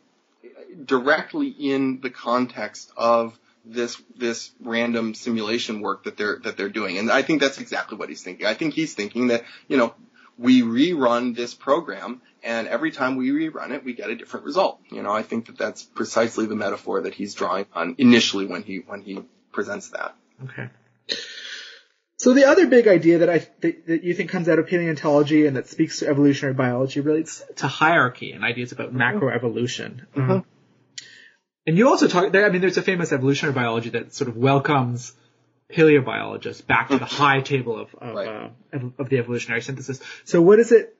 [0.86, 6.98] directly in the context of this this random simulation work that they're that they're doing.
[6.98, 8.46] And I think that's exactly what he's thinking.
[8.46, 9.94] I think he's thinking that, you know,
[10.38, 14.80] we rerun this program and every time we rerun it, we get a different result.
[14.92, 18.64] You know, I think that that's precisely the metaphor that he's drawing on initially when
[18.64, 20.16] he when he presents that.
[20.44, 20.70] Okay.
[22.18, 25.46] So the other big idea that I that, that, you think comes out of paleontology
[25.46, 30.06] and that speaks to evolutionary biology relates to hierarchy and ideas about macroevolution.
[30.16, 30.32] Mm-hmm.
[30.32, 30.46] Um,
[31.68, 32.45] and you also talk there.
[32.45, 35.14] I mean, there's a famous evolutionary biology that sort of welcomes
[35.72, 38.51] paleobiologists back to the high table of of, right.
[38.74, 39.99] uh, of the evolutionary synthesis.
[40.26, 40.95] So what is it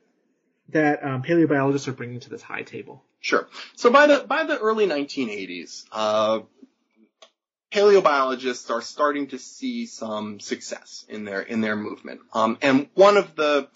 [0.70, 3.04] that um, paleobiologists are bringing to this high table?
[3.20, 3.48] Sure.
[3.76, 6.40] So by the by the early 1980s, uh,
[7.72, 12.22] paleobiologists are starting to see some success in their in their movement.
[12.34, 13.68] Um, and one of the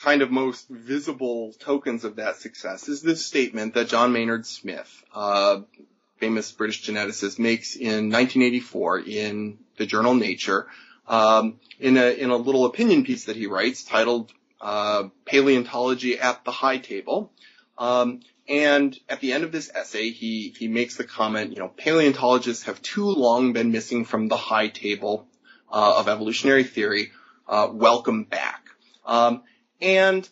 [0.00, 5.04] kind of most visible tokens of that success is this statement that John Maynard Smith,
[5.14, 5.60] uh,
[6.18, 10.68] famous British geneticist, makes in 1984 in the journal Nature,
[11.06, 16.44] um, in a in a little opinion piece that he writes titled uh, "Paleontology at
[16.44, 17.32] the High Table."
[17.76, 21.68] Um, and at the end of this essay, he, he makes the comment, you know,
[21.68, 25.26] paleontologists have too long been missing from the high table
[25.70, 27.12] uh, of evolutionary theory.
[27.46, 28.64] Uh, welcome back.
[29.04, 29.42] Um,
[29.80, 30.28] and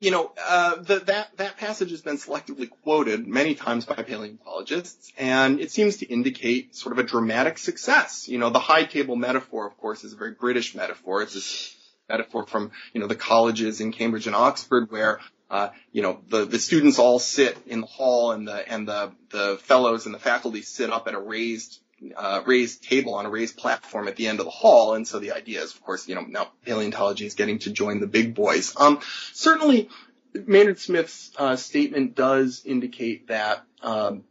[0.00, 5.12] you know, uh, the, that that passage has been selectively quoted many times by paleontologists,
[5.18, 8.26] and it seems to indicate sort of a dramatic success.
[8.26, 11.20] You know, the high table metaphor, of course, is a very British metaphor.
[11.22, 11.76] It's this
[12.08, 15.20] metaphor from you know the colleges in Cambridge and Oxford where
[15.50, 19.10] uh, you know, the, the students all sit in the hall and the, and the,
[19.30, 21.80] the fellows and the faculty sit up at a raised,
[22.16, 24.94] uh, raised table on a raised platform at the end of the hall.
[24.94, 28.00] And so the idea is, of course, you know, now paleontology is getting to join
[28.00, 28.74] the big boys.
[28.76, 29.00] Um,
[29.32, 29.88] certainly
[30.34, 34.24] Maynard Smith's, uh, statement does indicate that, um,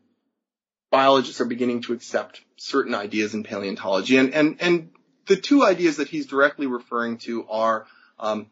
[0.92, 4.18] biologists are beginning to accept certain ideas in paleontology.
[4.18, 4.90] And, and, and
[5.28, 7.86] the two ideas that he's directly referring to are,
[8.20, 8.48] um,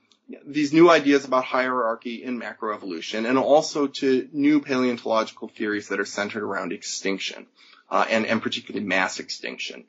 [0.46, 6.06] these new ideas about hierarchy in macroevolution and also to new paleontological theories that are
[6.06, 7.48] centered around extinction
[7.92, 9.86] and, and particularly mass extinction.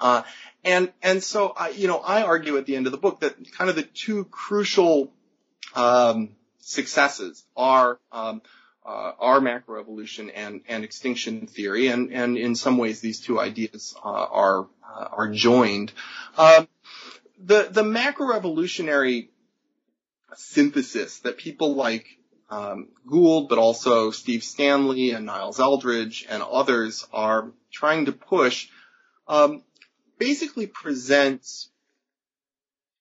[0.00, 0.22] Uh,
[0.64, 3.34] and and so I, you know I argue at the end of the book that
[3.52, 5.12] kind of the two crucial
[5.74, 8.42] um, successes are um,
[8.86, 13.94] uh, are macroevolution and and extinction theory, and and in some ways these two ideas
[14.04, 15.92] uh, are uh, are joined.
[16.36, 16.68] Um,
[17.38, 19.28] the the macroevolutionary
[20.34, 22.17] synthesis that people like
[22.50, 28.68] um, Gould, but also Steve Stanley and Niles Eldredge and others are trying to push,
[29.26, 29.62] um,
[30.18, 31.68] basically presents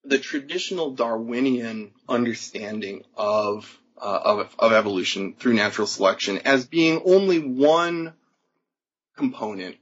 [0.03, 7.39] the traditional Darwinian understanding of, uh, of, of evolution through natural selection as being only
[7.39, 8.13] one
[9.15, 9.77] component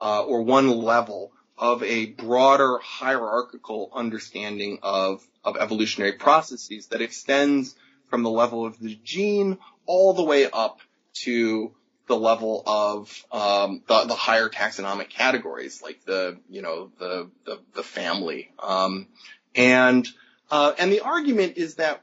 [0.00, 7.74] uh, or one level of a broader hierarchical understanding of, of evolutionary processes that extends
[8.08, 10.80] from the level of the gene all the way up
[11.14, 11.74] to
[12.06, 17.60] the level of um, the, the higher taxonomic categories, like the you know the the,
[17.74, 19.06] the family, um,
[19.54, 20.08] and
[20.50, 22.02] uh, and the argument is that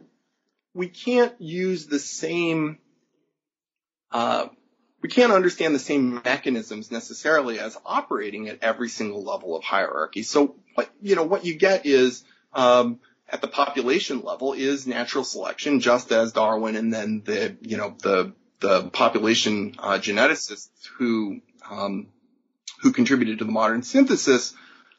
[0.73, 2.77] we can't use the same
[4.11, 4.47] uh,
[5.01, 10.23] we can't understand the same mechanisms necessarily as operating at every single level of hierarchy.
[10.23, 12.99] So what you know what you get is um,
[13.29, 17.95] at the population level is natural selection, just as Darwin and then the you know
[18.01, 22.07] the the population uh, geneticists who um,
[22.81, 24.53] who contributed to the modern synthesis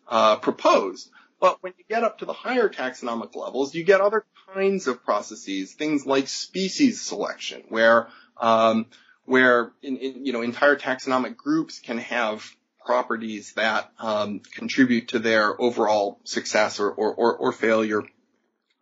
[0.08, 1.10] uh, proposed.
[1.40, 4.24] But when you get up to the higher taxonomic levels, you get other
[4.54, 8.08] kinds of processes, things like species selection, where
[8.38, 8.86] um,
[9.24, 12.44] where in, in, you know entire taxonomic groups can have
[12.84, 18.04] properties that um, contribute to their overall success or, or, or, or failure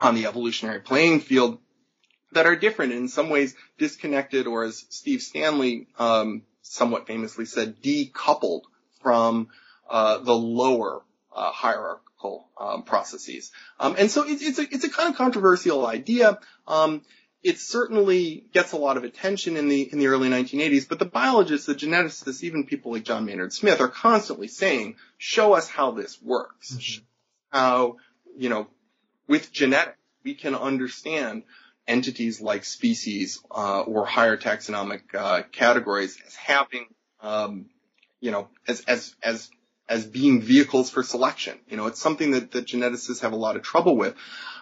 [0.05, 1.59] on the evolutionary playing field
[2.33, 7.81] that are different in some ways disconnected or as Steve Stanley um, somewhat famously said,
[7.83, 8.63] decoupled
[9.03, 9.49] from
[9.89, 11.03] uh, the lower
[11.35, 13.53] uh, hierarchical um, processes.
[13.79, 16.39] Um, and so it's, it's, a, it's a kind of controversial idea.
[16.67, 17.03] Um,
[17.43, 21.05] it certainly gets a lot of attention in the in the early 1980s, but the
[21.05, 25.91] biologists, the geneticists, even people like John Maynard Smith are constantly saying, "Show us how
[25.91, 26.75] this works.
[26.75, 27.05] Mm-hmm.
[27.51, 27.97] How
[28.39, 28.67] you know,
[29.27, 31.43] with genetics, we can understand
[31.87, 36.87] entities like species uh, or higher taxonomic uh, categories as having,
[37.20, 37.66] um,
[38.20, 39.51] you know, as as as
[39.89, 41.59] as being vehicles for selection.
[41.68, 44.14] You know, it's something that, that geneticists have a lot of trouble with.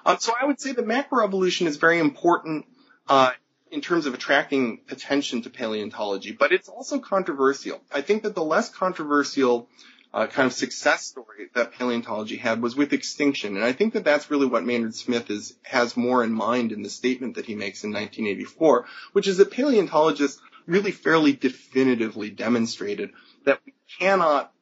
[0.05, 2.67] Um, so I would say that macroevolution is very important
[3.09, 3.31] uh,
[3.71, 7.81] in terms of attracting attention to paleontology, but it's also controversial.
[7.93, 9.69] I think that the less controversial
[10.15, 13.57] uh, kind of success story that paleontology had was with extinction.
[13.57, 16.83] And I think that that's really what Maynard Smith is, has more in mind in
[16.83, 23.11] the statement that he makes in 1984, which is that paleontologists really fairly definitively demonstrated
[23.45, 24.53] that we cannot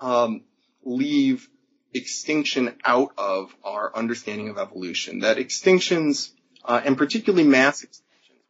[0.00, 0.42] um,
[0.84, 1.48] leave
[1.94, 5.20] extinction out of our understanding of evolution.
[5.20, 6.30] That extinctions,
[6.64, 8.02] uh, and particularly mass extinctions,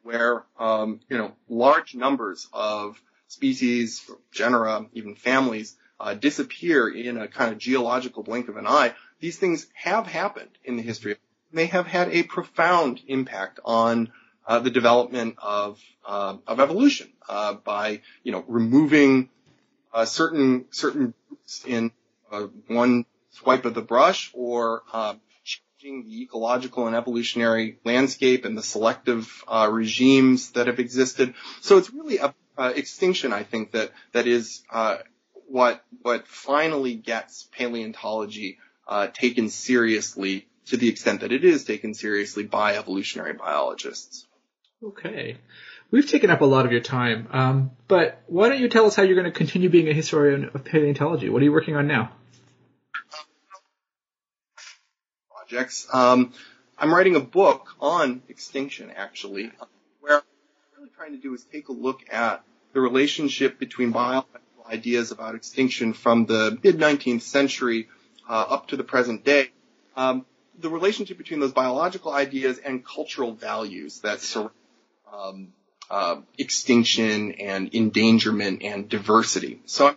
[0.02, 7.28] where um, you know large numbers of species, genera, even families uh, disappear in a
[7.28, 8.94] kind of geological blink of an eye.
[9.20, 11.16] These things have happened in the history.
[11.52, 14.12] They have had a profound impact on
[14.46, 19.28] uh, the development of uh, of evolution uh, by you know removing
[19.92, 21.90] uh, certain certain groups in
[22.30, 24.82] uh, one swipe of the brush or
[25.44, 31.34] changing the ecological and evolutionary landscape and the selective regimes that have existed.
[31.60, 34.62] So it's really a extinction, I think, that that is
[35.48, 41.94] what what finally gets paleontology uh, taken seriously to the extent that it is taken
[41.94, 44.26] seriously by evolutionary biologists.
[44.82, 45.38] Okay.
[45.90, 48.96] We've taken up a lot of your time, um, but why don't you tell us
[48.96, 51.28] how you're going to continue being a historian of paleontology?
[51.28, 52.10] What are you working on now?
[55.30, 55.86] Projects.
[55.92, 56.32] Um,
[56.76, 59.52] I'm writing a book on extinction, actually,
[60.00, 60.24] where what
[60.74, 62.42] I'm really trying to do is take a look at
[62.72, 64.26] the relationship between biology
[64.70, 67.88] ideas about extinction from the mid 19th century
[68.28, 69.50] uh, up to the present day,
[69.96, 70.26] um,
[70.58, 74.50] the relationship between those biological ideas and cultural values that surround
[75.12, 75.52] um,
[75.90, 79.60] uh, extinction and endangerment and diversity.
[79.66, 79.94] So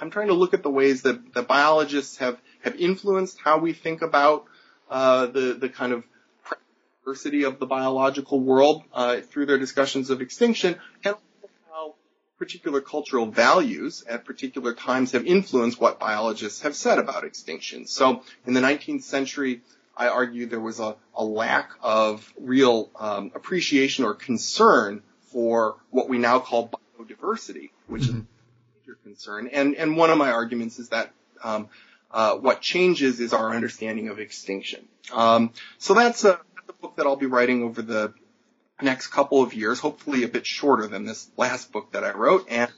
[0.00, 3.72] I'm, trying to look at the ways that, that biologists have, have influenced how we
[3.72, 4.46] think about
[4.88, 6.04] uh, the the kind of
[7.04, 11.16] diversity of the biological world uh, through their discussions of extinction, and
[12.38, 17.86] particular cultural values at particular times have influenced what biologists have said about extinction.
[17.86, 19.62] So in the 19th century,
[19.96, 26.08] I argue there was a, a lack of real um, appreciation or concern for what
[26.08, 28.18] we now call biodiversity, which mm-hmm.
[28.18, 29.48] is a major concern.
[29.48, 31.12] And, and one of my arguments is that
[31.42, 31.68] um,
[32.10, 34.86] uh, what changes is our understanding of extinction.
[35.12, 38.12] Um, so that's a, that's a book that I'll be writing over the
[38.82, 42.46] next couple of years, hopefully a bit shorter than this last book that I wrote,
[42.50, 42.70] and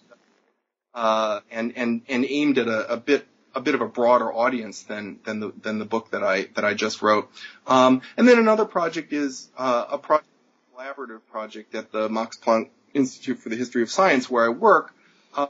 [0.95, 4.83] uh, and and and aimed at a, a, bit a bit of a broader audience
[4.83, 7.31] than than the than the book that I that I just wrote.
[7.67, 10.29] Um, and then another project is uh, a project,
[10.77, 14.95] collaborative project at the Max Planck Institute for the History of Science, where I work.
[15.35, 15.49] Uh,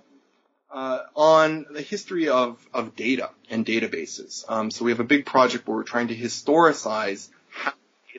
[0.71, 4.45] uh, on the history of, of data and databases.
[4.51, 7.31] Um, so we have a big project where we're trying to historicize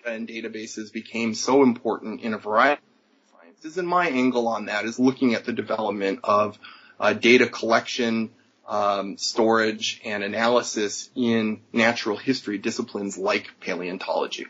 [0.04, 3.78] data and databases became so important in a variety of sciences.
[3.78, 6.58] And my angle on that is looking at the development of
[7.00, 8.32] uh, data collection,
[8.68, 14.48] um, storage, and analysis in natural history disciplines like paleontology.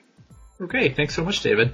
[0.62, 1.74] Okay, thanks so much, David.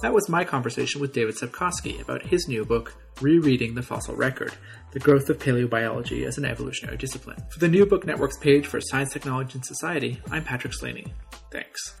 [0.00, 4.52] That was my conversation with David Sepkoski about his new book, Rereading the Fossil Record
[4.92, 7.40] The Growth of Paleobiology as an Evolutionary Discipline.
[7.50, 11.06] For the New Book Network's page for Science, Technology, and Society, I'm Patrick Slaney.
[11.52, 11.94] Thanks.